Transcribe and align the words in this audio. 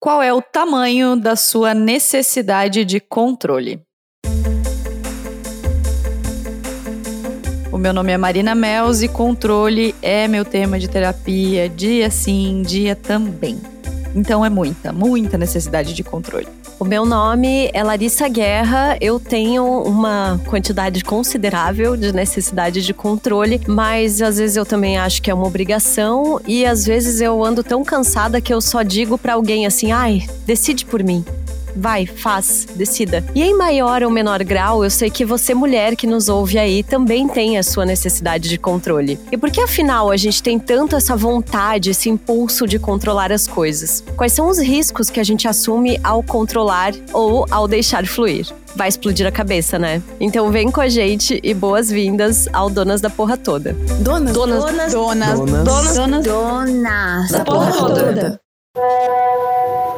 Qual 0.00 0.22
é 0.22 0.32
o 0.32 0.40
tamanho 0.40 1.16
da 1.16 1.34
sua 1.34 1.74
necessidade 1.74 2.84
de 2.84 3.00
controle? 3.00 3.80
O 7.72 7.76
meu 7.76 7.92
nome 7.92 8.12
é 8.12 8.16
Marina 8.16 8.54
Mels 8.54 9.02
e 9.02 9.08
controle 9.08 9.96
é 10.00 10.28
meu 10.28 10.44
tema 10.44 10.78
de 10.78 10.86
terapia, 10.86 11.68
dia 11.68 12.10
sim, 12.10 12.62
dia 12.62 12.94
também. 12.94 13.60
Então 14.14 14.44
é 14.44 14.48
muita, 14.48 14.92
muita 14.92 15.36
necessidade 15.36 15.92
de 15.92 16.04
controle. 16.04 16.46
O 16.80 16.84
meu 16.84 17.04
nome 17.04 17.68
é 17.72 17.82
Larissa 17.82 18.28
Guerra. 18.28 18.96
Eu 19.00 19.18
tenho 19.18 19.64
uma 19.82 20.40
quantidade 20.46 21.02
considerável 21.02 21.96
de 21.96 22.12
necessidade 22.12 22.86
de 22.86 22.94
controle, 22.94 23.60
mas 23.66 24.22
às 24.22 24.38
vezes 24.38 24.56
eu 24.56 24.64
também 24.64 24.96
acho 24.96 25.20
que 25.20 25.28
é 25.28 25.34
uma 25.34 25.44
obrigação 25.46 26.40
e 26.46 26.64
às 26.64 26.86
vezes 26.86 27.20
eu 27.20 27.44
ando 27.44 27.64
tão 27.64 27.84
cansada 27.84 28.40
que 28.40 28.54
eu 28.54 28.60
só 28.60 28.84
digo 28.84 29.18
para 29.18 29.34
alguém 29.34 29.66
assim: 29.66 29.90
"Ai, 29.90 30.24
decide 30.46 30.86
por 30.86 31.02
mim". 31.02 31.24
Vai, 31.78 32.06
faz, 32.06 32.66
decida. 32.74 33.24
E 33.34 33.42
em 33.42 33.56
maior 33.56 34.02
ou 34.02 34.10
menor 34.10 34.42
grau, 34.42 34.82
eu 34.82 34.90
sei 34.90 35.08
que 35.08 35.24
você, 35.24 35.54
mulher 35.54 35.94
que 35.94 36.06
nos 36.06 36.28
ouve 36.28 36.58
aí, 36.58 36.82
também 36.82 37.28
tem 37.28 37.56
a 37.56 37.62
sua 37.62 37.86
necessidade 37.86 38.48
de 38.48 38.58
controle. 38.58 39.18
E 39.30 39.36
por 39.36 39.50
que 39.50 39.60
afinal 39.60 40.10
a 40.10 40.16
gente 40.16 40.42
tem 40.42 40.58
tanto 40.58 40.96
essa 40.96 41.16
vontade, 41.16 41.90
esse 41.90 42.10
impulso 42.10 42.66
de 42.66 42.78
controlar 42.78 43.30
as 43.30 43.46
coisas? 43.46 44.02
Quais 44.16 44.32
são 44.32 44.48
os 44.48 44.58
riscos 44.58 45.08
que 45.08 45.20
a 45.20 45.24
gente 45.24 45.46
assume 45.46 46.00
ao 46.02 46.22
controlar 46.22 46.92
ou 47.12 47.46
ao 47.50 47.68
deixar 47.68 48.06
fluir? 48.06 48.46
vai 48.76 48.88
explodir 48.88 49.26
a 49.26 49.32
cabeça, 49.32 49.78
né? 49.78 50.00
Então 50.20 50.52
vem 50.52 50.70
com 50.70 50.80
a 50.80 50.88
gente 50.88 51.40
e 51.42 51.52
boas-vindas 51.52 52.48
ao 52.52 52.70
Donas 52.70 53.00
da 53.00 53.10
Porra 53.10 53.36
Toda. 53.36 53.72
Donas? 54.00 54.32
Donas. 54.32 54.64
Donas. 54.64 54.92
Donas. 54.92 55.38
Donas. 55.38 55.94
Donas. 55.96 56.24
Donas. 56.24 57.30
Da 57.30 57.44
porra 57.44 57.72
toda. 57.72 58.47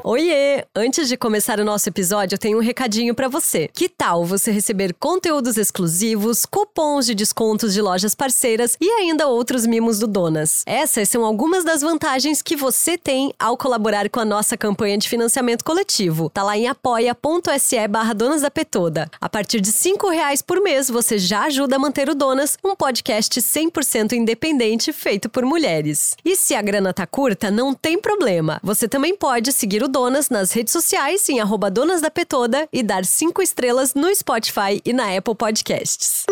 Oiê! 0.02 0.64
Antes 0.74 1.08
de 1.08 1.16
começar 1.16 1.60
o 1.60 1.64
nosso 1.64 1.88
episódio, 1.88 2.34
eu 2.34 2.38
tenho 2.38 2.58
um 2.58 2.62
recadinho 2.62 3.14
para 3.14 3.28
você. 3.28 3.68
Que 3.68 3.88
tal 3.88 4.24
você 4.24 4.50
receber 4.50 4.94
conteúdos 4.94 5.58
exclusivos, 5.58 6.46
cupons 6.46 7.04
de 7.04 7.14
descontos 7.14 7.74
de 7.74 7.82
lojas 7.82 8.14
parceiras 8.14 8.76
e 8.80 8.88
ainda 8.88 9.26
outros 9.28 9.66
mimos 9.66 9.98
do 9.98 10.06
Donas? 10.06 10.62
Essas 10.66 11.08
são 11.08 11.24
algumas 11.24 11.64
das 11.64 11.82
vantagens 11.82 12.40
que 12.40 12.56
você 12.56 12.96
tem 12.96 13.32
ao 13.38 13.56
colaborar 13.56 14.08
com 14.08 14.20
a 14.20 14.24
nossa 14.24 14.56
campanha 14.56 14.96
de 14.96 15.08
financiamento 15.08 15.64
coletivo. 15.64 16.30
Tá 16.30 16.42
lá 16.42 16.56
em 16.56 16.66
apoia.se 16.66 17.88
barra 17.88 18.14
Donas 18.14 18.42
da 18.42 18.50
Petoda. 18.50 19.10
A 19.20 19.28
partir 19.28 19.60
de 19.60 19.70
cinco 19.70 20.08
reais 20.08 20.40
por 20.40 20.62
mês, 20.62 20.88
você 20.88 21.18
já 21.18 21.42
ajuda 21.42 21.76
a 21.76 21.78
manter 21.78 22.08
o 22.08 22.14
Donas, 22.14 22.56
um 22.64 22.74
podcast 22.74 23.38
100% 23.38 24.12
independente 24.12 24.92
feito 24.92 25.28
por 25.28 25.44
mulheres. 25.44 26.16
E 26.24 26.36
se 26.36 26.54
a 26.54 26.62
grana 26.62 26.94
tá 26.94 27.06
curta, 27.06 27.50
não 27.50 27.74
tem 27.74 28.00
problema. 28.00 28.59
Você 28.62 28.86
também 28.86 29.16
pode 29.16 29.52
seguir 29.52 29.82
o 29.82 29.88
Donas 29.88 30.28
nas 30.28 30.52
redes 30.52 30.72
sociais 30.72 31.26
em 31.28 31.40
arroba 31.40 31.70
Donas 31.70 32.02
da 32.02 32.10
Petoda 32.10 32.68
e 32.70 32.82
dar 32.82 33.04
cinco 33.06 33.40
estrelas 33.40 33.94
no 33.94 34.14
Spotify 34.14 34.82
e 34.84 34.92
na 34.92 35.16
Apple 35.16 35.34
Podcasts. 35.34 36.24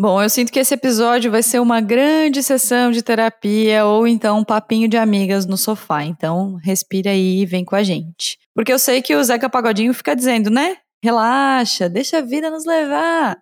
Bom, 0.00 0.22
eu 0.22 0.28
sinto 0.28 0.50
que 0.50 0.58
esse 0.58 0.74
episódio 0.74 1.30
vai 1.30 1.42
ser 1.42 1.60
uma 1.60 1.80
grande 1.80 2.42
sessão 2.42 2.90
de 2.90 3.02
terapia 3.02 3.84
ou 3.84 4.08
então 4.08 4.38
um 4.38 4.44
papinho 4.44 4.88
de 4.88 4.96
amigas 4.96 5.46
no 5.46 5.56
sofá. 5.56 6.02
Então, 6.02 6.56
respira 6.56 7.10
aí 7.10 7.42
e 7.42 7.46
vem 7.46 7.64
com 7.64 7.76
a 7.76 7.82
gente. 7.82 8.38
Porque 8.54 8.72
eu 8.72 8.78
sei 8.78 9.02
que 9.02 9.14
o 9.14 9.22
Zeca 9.22 9.48
Pagodinho 9.48 9.94
fica 9.94 10.16
dizendo, 10.16 10.50
né? 10.50 10.78
Relaxa, 11.02 11.88
deixa 11.88 12.18
a 12.18 12.22
vida 12.22 12.50
nos 12.50 12.64
levar. 12.64 13.36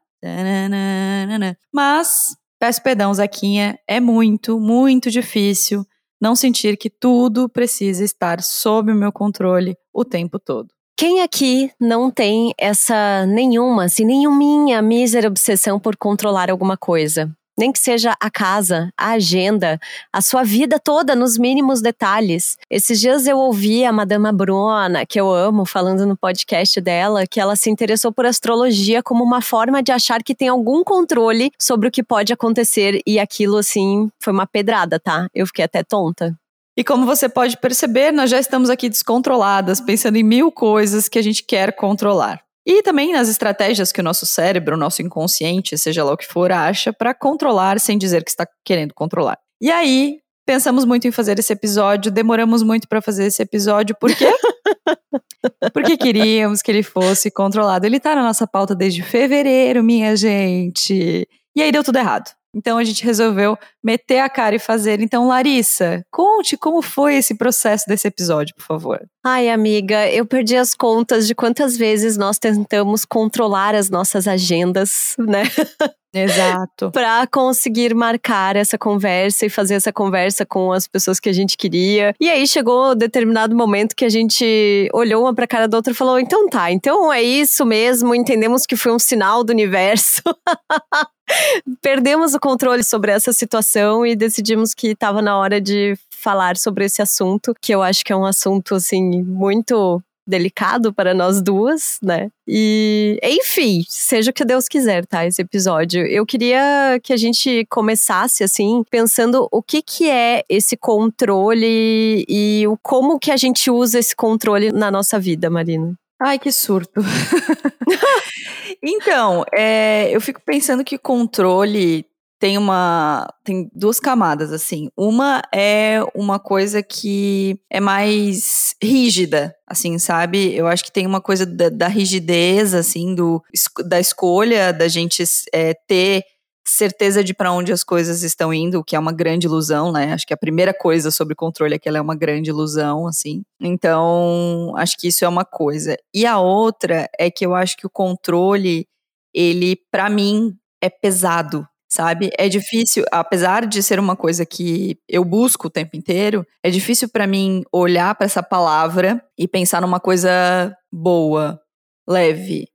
Mas, 1.72 2.36
peço 2.58 2.82
perdão, 2.82 3.14
Zequinha, 3.14 3.78
é 3.88 4.00
muito, 4.00 4.58
muito 4.60 5.10
difícil 5.10 5.86
não 6.22 6.36
sentir 6.36 6.76
que 6.76 6.88
tudo 6.88 7.48
precisa 7.48 8.04
estar 8.04 8.40
sob 8.40 8.92
o 8.92 8.94
meu 8.94 9.10
controle 9.10 9.76
o 9.92 10.04
tempo 10.04 10.38
todo. 10.38 10.68
Quem 10.96 11.20
aqui 11.20 11.72
não 11.80 12.12
tem 12.12 12.54
essa 12.56 13.26
nenhuma, 13.26 13.86
assim, 13.86 14.04
nenhuma 14.04 14.80
mísera 14.80 15.26
obsessão 15.26 15.80
por 15.80 15.96
controlar 15.96 16.48
alguma 16.48 16.76
coisa? 16.76 17.36
Nem 17.62 17.70
que 17.70 17.78
seja 17.78 18.16
a 18.20 18.28
casa, 18.28 18.92
a 18.98 19.12
agenda, 19.12 19.78
a 20.12 20.20
sua 20.20 20.42
vida 20.42 20.80
toda 20.80 21.14
nos 21.14 21.38
mínimos 21.38 21.80
detalhes. 21.80 22.56
Esses 22.68 22.98
dias 23.00 23.24
eu 23.24 23.38
ouvi 23.38 23.84
a 23.84 23.92
Madama 23.92 24.32
Bruna, 24.32 25.06
que 25.06 25.20
eu 25.20 25.30
amo, 25.30 25.64
falando 25.64 26.04
no 26.04 26.16
podcast 26.16 26.80
dela, 26.80 27.24
que 27.24 27.38
ela 27.38 27.54
se 27.54 27.70
interessou 27.70 28.10
por 28.12 28.26
astrologia 28.26 29.00
como 29.00 29.22
uma 29.22 29.40
forma 29.40 29.80
de 29.80 29.92
achar 29.92 30.24
que 30.24 30.34
tem 30.34 30.48
algum 30.48 30.82
controle 30.82 31.52
sobre 31.56 31.86
o 31.86 31.90
que 31.92 32.02
pode 32.02 32.32
acontecer 32.32 33.00
e 33.06 33.20
aquilo 33.20 33.58
assim 33.58 34.10
foi 34.18 34.32
uma 34.32 34.46
pedrada, 34.46 34.98
tá? 34.98 35.28
Eu 35.32 35.46
fiquei 35.46 35.64
até 35.64 35.84
tonta. 35.84 36.36
E 36.76 36.82
como 36.82 37.06
você 37.06 37.28
pode 37.28 37.56
perceber, 37.58 38.10
nós 38.10 38.28
já 38.28 38.40
estamos 38.40 38.70
aqui 38.70 38.88
descontroladas, 38.88 39.80
pensando 39.80 40.16
em 40.16 40.24
mil 40.24 40.50
coisas 40.50 41.08
que 41.08 41.18
a 41.18 41.22
gente 41.22 41.44
quer 41.44 41.76
controlar. 41.76 42.40
E 42.66 42.82
também 42.82 43.12
nas 43.12 43.28
estratégias 43.28 43.90
que 43.90 44.00
o 44.00 44.04
nosso 44.04 44.24
cérebro, 44.24 44.76
o 44.76 44.78
nosso 44.78 45.02
inconsciente, 45.02 45.76
seja 45.76 46.04
lá 46.04 46.12
o 46.12 46.16
que 46.16 46.26
for, 46.26 46.52
acha 46.52 46.92
para 46.92 47.12
controlar 47.12 47.80
sem 47.80 47.98
dizer 47.98 48.22
que 48.24 48.30
está 48.30 48.46
querendo 48.64 48.94
controlar. 48.94 49.38
E 49.60 49.70
aí, 49.70 50.18
pensamos 50.46 50.84
muito 50.84 51.06
em 51.06 51.12
fazer 51.12 51.38
esse 51.38 51.52
episódio, 51.52 52.10
demoramos 52.10 52.62
muito 52.62 52.88
para 52.88 53.02
fazer 53.02 53.26
esse 53.26 53.42
episódio, 53.42 53.96
por 53.98 54.14
quê? 54.14 54.30
Porque 55.72 55.96
queríamos 55.96 56.62
que 56.62 56.70
ele 56.70 56.82
fosse 56.82 57.30
controlado. 57.30 57.84
Ele 57.84 57.98
tá 57.98 58.14
na 58.14 58.22
nossa 58.22 58.46
pauta 58.46 58.74
desde 58.74 59.02
fevereiro, 59.02 59.82
minha 59.82 60.14
gente. 60.16 61.28
E 61.54 61.62
aí 61.62 61.72
deu 61.72 61.82
tudo 61.82 61.98
errado. 61.98 62.30
Então 62.54 62.76
a 62.78 62.84
gente 62.84 63.04
resolveu 63.04 63.56
meter 63.82 64.18
a 64.18 64.28
cara 64.28 64.56
e 64.56 64.58
fazer. 64.58 65.00
Então, 65.00 65.26
Larissa, 65.26 66.04
conte 66.10 66.56
como 66.56 66.82
foi 66.82 67.16
esse 67.16 67.34
processo 67.34 67.84
desse 67.86 68.06
episódio, 68.06 68.54
por 68.54 68.64
favor. 68.64 69.00
Ai, 69.24 69.48
amiga, 69.48 70.08
eu 70.10 70.26
perdi 70.26 70.56
as 70.56 70.74
contas 70.74 71.26
de 71.26 71.34
quantas 71.34 71.76
vezes 71.76 72.16
nós 72.16 72.38
tentamos 72.38 73.04
controlar 73.04 73.74
as 73.74 73.88
nossas 73.88 74.28
agendas, 74.28 75.14
né? 75.18 75.44
Exato. 76.14 76.90
para 76.92 77.26
conseguir 77.26 77.94
marcar 77.94 78.56
essa 78.56 78.76
conversa 78.76 79.46
e 79.46 79.50
fazer 79.50 79.74
essa 79.74 79.92
conversa 79.92 80.44
com 80.44 80.72
as 80.72 80.86
pessoas 80.86 81.18
que 81.18 81.28
a 81.28 81.32
gente 81.32 81.56
queria. 81.56 82.14
E 82.20 82.28
aí 82.28 82.46
chegou 82.46 82.92
um 82.92 82.94
determinado 82.94 83.56
momento 83.56 83.96
que 83.96 84.04
a 84.04 84.08
gente 84.08 84.88
olhou 84.92 85.22
uma 85.22 85.34
pra 85.34 85.46
cara 85.46 85.66
da 85.66 85.76
outra 85.76 85.92
e 85.92 85.96
falou: 85.96 86.18
então 86.18 86.48
tá, 86.48 86.70
então 86.70 87.12
é 87.12 87.22
isso 87.22 87.64
mesmo, 87.64 88.14
entendemos 88.14 88.66
que 88.66 88.76
foi 88.76 88.92
um 88.92 88.98
sinal 88.98 89.42
do 89.42 89.50
universo. 89.50 90.22
Perdemos 91.80 92.34
o 92.34 92.40
controle 92.40 92.84
sobre 92.84 93.10
essa 93.10 93.32
situação 93.32 94.04
e 94.04 94.14
decidimos 94.14 94.74
que 94.74 94.88
estava 94.88 95.22
na 95.22 95.38
hora 95.38 95.60
de 95.60 95.96
falar 96.10 96.56
sobre 96.56 96.84
esse 96.84 97.00
assunto, 97.00 97.54
que 97.60 97.72
eu 97.72 97.82
acho 97.82 98.04
que 98.04 98.12
é 98.12 98.16
um 98.16 98.24
assunto 98.24 98.74
assim 98.74 99.22
muito 99.22 100.02
delicado 100.26 100.92
para 100.92 101.14
nós 101.14 101.40
duas, 101.40 101.98
né? 102.02 102.30
E, 102.46 103.18
enfim, 103.22 103.84
seja 103.88 104.30
o 104.30 104.34
que 104.34 104.44
Deus 104.44 104.68
quiser, 104.68 105.06
tá? 105.06 105.26
Esse 105.26 105.42
episódio. 105.42 106.06
Eu 106.06 106.24
queria 106.24 106.98
que 107.02 107.12
a 107.12 107.16
gente 107.16 107.66
começasse, 107.70 108.44
assim, 108.44 108.84
pensando 108.90 109.48
o 109.50 109.62
que 109.62 109.82
que 109.82 110.08
é 110.08 110.44
esse 110.48 110.76
controle 110.76 112.24
e 112.28 112.64
o 112.66 112.76
como 112.82 113.18
que 113.18 113.30
a 113.30 113.36
gente 113.36 113.70
usa 113.70 113.98
esse 113.98 114.14
controle 114.14 114.72
na 114.72 114.90
nossa 114.90 115.18
vida, 115.18 115.50
Marina. 115.50 115.94
Ai, 116.20 116.38
que 116.38 116.52
surto. 116.52 117.00
então, 118.80 119.44
é, 119.52 120.08
eu 120.12 120.20
fico 120.20 120.40
pensando 120.46 120.84
que 120.84 120.96
controle 120.96 122.06
tem 122.42 122.58
uma 122.58 123.32
tem 123.44 123.70
duas 123.72 124.00
camadas 124.00 124.52
assim. 124.52 124.88
Uma 124.96 125.42
é 125.54 126.00
uma 126.12 126.40
coisa 126.40 126.82
que 126.82 127.56
é 127.70 127.78
mais 127.78 128.74
rígida, 128.82 129.54
assim, 129.64 129.96
sabe? 129.96 130.52
Eu 130.52 130.66
acho 130.66 130.82
que 130.82 130.90
tem 130.90 131.06
uma 131.06 131.20
coisa 131.20 131.46
da, 131.46 131.68
da 131.68 131.86
rigidez, 131.86 132.74
assim, 132.74 133.14
do 133.14 133.40
da 133.86 134.00
escolha 134.00 134.72
da 134.72 134.88
gente 134.88 135.22
é, 135.54 135.72
ter 135.86 136.24
certeza 136.66 137.22
de 137.22 137.32
para 137.32 137.52
onde 137.52 137.72
as 137.72 137.84
coisas 137.84 138.24
estão 138.24 138.52
indo, 138.52 138.80
o 138.80 138.84
que 138.84 138.96
é 138.96 138.98
uma 138.98 139.12
grande 139.12 139.46
ilusão, 139.46 139.92
né? 139.92 140.12
Acho 140.12 140.26
que 140.26 140.34
a 140.34 140.36
primeira 140.36 140.74
coisa 140.74 141.12
sobre 141.12 141.36
controle 141.36 141.76
é 141.76 141.78
que 141.78 141.88
ela 141.88 141.98
é 141.98 142.00
uma 142.00 142.16
grande 142.16 142.50
ilusão, 142.50 143.06
assim. 143.06 143.42
Então, 143.60 144.72
acho 144.76 144.96
que 144.98 145.06
isso 145.06 145.24
é 145.24 145.28
uma 145.28 145.44
coisa. 145.44 145.96
E 146.12 146.26
a 146.26 146.40
outra 146.40 147.08
é 147.16 147.30
que 147.30 147.46
eu 147.46 147.54
acho 147.54 147.76
que 147.76 147.86
o 147.86 147.90
controle, 147.90 148.88
ele, 149.32 149.76
para 149.92 150.10
mim, 150.10 150.56
é 150.80 150.90
pesado 150.90 151.64
sabe? 151.92 152.30
É 152.38 152.48
difícil, 152.48 153.04
apesar 153.12 153.66
de 153.66 153.82
ser 153.82 154.00
uma 154.00 154.16
coisa 154.16 154.46
que 154.46 154.96
eu 155.06 155.22
busco 155.22 155.66
o 155.66 155.70
tempo 155.70 155.94
inteiro, 155.94 156.42
é 156.62 156.70
difícil 156.70 157.06
para 157.06 157.26
mim 157.26 157.62
olhar 157.70 158.14
para 158.14 158.24
essa 158.24 158.42
palavra 158.42 159.22
e 159.36 159.46
pensar 159.46 159.82
numa 159.82 160.00
coisa 160.00 160.74
boa, 160.90 161.60
leve, 162.08 162.66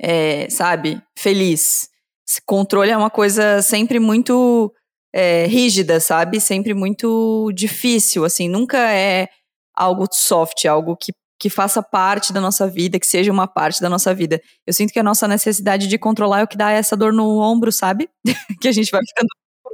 é, 0.00 0.48
sabe? 0.48 1.02
Feliz. 1.18 1.88
Esse 2.28 2.40
controle 2.46 2.92
é 2.92 2.96
uma 2.96 3.10
coisa 3.10 3.60
sempre 3.60 3.98
muito 3.98 4.72
é, 5.12 5.46
rígida, 5.46 5.98
sabe? 5.98 6.40
Sempre 6.40 6.72
muito 6.72 7.50
difícil, 7.52 8.24
assim, 8.24 8.48
nunca 8.48 8.78
é 8.92 9.28
algo 9.74 10.06
soft, 10.12 10.64
algo 10.66 10.96
que 10.96 11.10
que 11.40 11.48
faça 11.48 11.82
parte 11.82 12.34
da 12.34 12.40
nossa 12.40 12.68
vida, 12.68 13.00
que 13.00 13.06
seja 13.06 13.32
uma 13.32 13.48
parte 13.48 13.80
da 13.80 13.88
nossa 13.88 14.14
vida. 14.14 14.42
Eu 14.66 14.74
sinto 14.74 14.92
que 14.92 14.98
a 14.98 15.02
nossa 15.02 15.26
necessidade 15.26 15.88
de 15.88 15.98
controlar 15.98 16.40
é 16.40 16.44
o 16.44 16.46
que 16.46 16.56
dá 16.56 16.70
essa 16.70 16.94
dor 16.94 17.14
no 17.14 17.38
ombro, 17.40 17.72
sabe? 17.72 18.10
que 18.60 18.68
a 18.68 18.72
gente 18.72 18.90
vai 18.90 19.00
ficando 19.00 19.28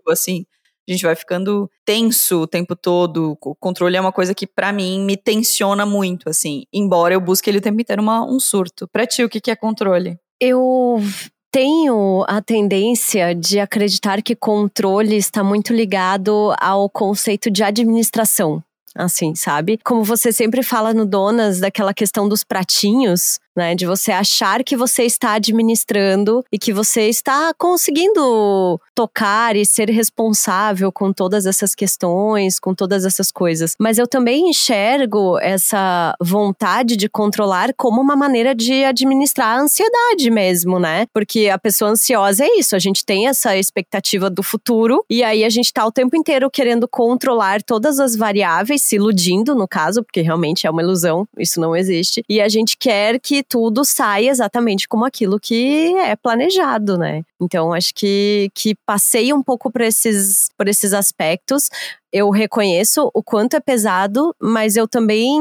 assim. 0.08 0.46
a 0.88 0.92
gente 0.92 1.02
vai 1.02 1.16
ficando 1.16 1.68
tenso 1.84 2.42
o 2.42 2.46
tempo 2.46 2.76
todo. 2.76 3.36
O 3.42 3.56
controle 3.56 3.96
é 3.96 4.00
uma 4.00 4.12
coisa 4.12 4.32
que, 4.32 4.46
para 4.46 4.72
mim, 4.72 5.04
me 5.04 5.16
tensiona 5.16 5.84
muito, 5.84 6.30
assim. 6.30 6.62
Embora 6.72 7.12
eu 7.12 7.20
busque 7.20 7.50
ele 7.50 7.58
o 7.58 7.62
tempo 7.62 7.80
inteiro 7.80 8.00
uma, 8.00 8.24
um 8.24 8.38
surto. 8.38 8.86
Pra 8.86 9.04
ti, 9.04 9.24
o 9.24 9.28
que, 9.28 9.40
que 9.40 9.50
é 9.50 9.56
controle? 9.56 10.16
Eu 10.40 11.02
tenho 11.50 12.24
a 12.28 12.40
tendência 12.40 13.34
de 13.34 13.58
acreditar 13.58 14.22
que 14.22 14.36
controle 14.36 15.16
está 15.16 15.42
muito 15.42 15.72
ligado 15.72 16.54
ao 16.60 16.88
conceito 16.88 17.50
de 17.50 17.64
administração 17.64 18.62
assim, 18.96 19.34
sabe? 19.34 19.78
Como 19.84 20.02
você 20.04 20.32
sempre 20.32 20.62
fala 20.62 20.92
no 20.92 21.06
Donas, 21.06 21.60
daquela 21.60 21.94
questão 21.94 22.28
dos 22.28 22.42
pratinhos, 22.42 23.38
né? 23.56 23.74
De 23.74 23.86
você 23.86 24.12
achar 24.12 24.62
que 24.62 24.76
você 24.76 25.04
está 25.04 25.32
administrando 25.32 26.44
e 26.52 26.58
que 26.58 26.72
você 26.72 27.08
está 27.08 27.52
conseguindo 27.56 28.80
tocar 28.94 29.56
e 29.56 29.64
ser 29.64 29.90
responsável 29.90 30.92
com 30.92 31.12
todas 31.12 31.46
essas 31.46 31.74
questões, 31.74 32.58
com 32.58 32.74
todas 32.74 33.04
essas 33.04 33.32
coisas. 33.32 33.74
Mas 33.78 33.98
eu 33.98 34.06
também 34.06 34.50
enxergo 34.50 35.38
essa 35.38 36.14
vontade 36.20 36.96
de 36.96 37.08
controlar 37.08 37.72
como 37.74 38.00
uma 38.00 38.16
maneira 38.16 38.54
de 38.54 38.84
administrar 38.84 39.58
a 39.58 39.60
ansiedade 39.60 40.30
mesmo, 40.30 40.78
né? 40.78 41.06
Porque 41.12 41.48
a 41.48 41.58
pessoa 41.58 41.90
ansiosa 41.90 42.44
é 42.44 42.58
isso, 42.58 42.76
a 42.76 42.78
gente 42.78 43.04
tem 43.04 43.28
essa 43.28 43.56
expectativa 43.56 44.28
do 44.28 44.42
futuro 44.42 45.04
e 45.08 45.22
aí 45.22 45.44
a 45.44 45.48
gente 45.48 45.72
tá 45.72 45.86
o 45.86 45.92
tempo 45.92 46.16
inteiro 46.16 46.50
querendo 46.50 46.88
controlar 46.88 47.62
todas 47.62 47.98
as 48.00 48.16
variáveis, 48.16 48.82
se 48.82 48.96
iludindo 48.96 49.54
no 49.54 49.68
caso, 49.68 50.02
porque 50.02 50.20
realmente 50.20 50.66
é 50.66 50.70
uma 50.70 50.82
ilusão, 50.82 51.26
isso 51.38 51.60
não 51.60 51.74
existe. 51.76 52.22
E 52.28 52.40
a 52.40 52.48
gente 52.48 52.76
quer 52.76 53.18
que 53.20 53.42
tudo 53.48 53.84
sai 53.84 54.28
exatamente 54.28 54.88
como 54.88 55.04
aquilo 55.04 55.38
que 55.40 55.94
é 55.96 56.16
planejado, 56.16 56.98
né? 56.98 57.22
Então, 57.40 57.72
acho 57.72 57.92
que, 57.94 58.50
que 58.54 58.74
passei 58.86 59.32
um 59.32 59.42
pouco 59.42 59.70
por 59.70 59.82
esses, 59.82 60.48
por 60.56 60.68
esses 60.68 60.92
aspectos. 60.92 61.68
Eu 62.12 62.30
reconheço 62.30 63.10
o 63.12 63.22
quanto 63.22 63.56
é 63.56 63.60
pesado, 63.60 64.34
mas 64.40 64.74
eu 64.74 64.88
também 64.88 65.38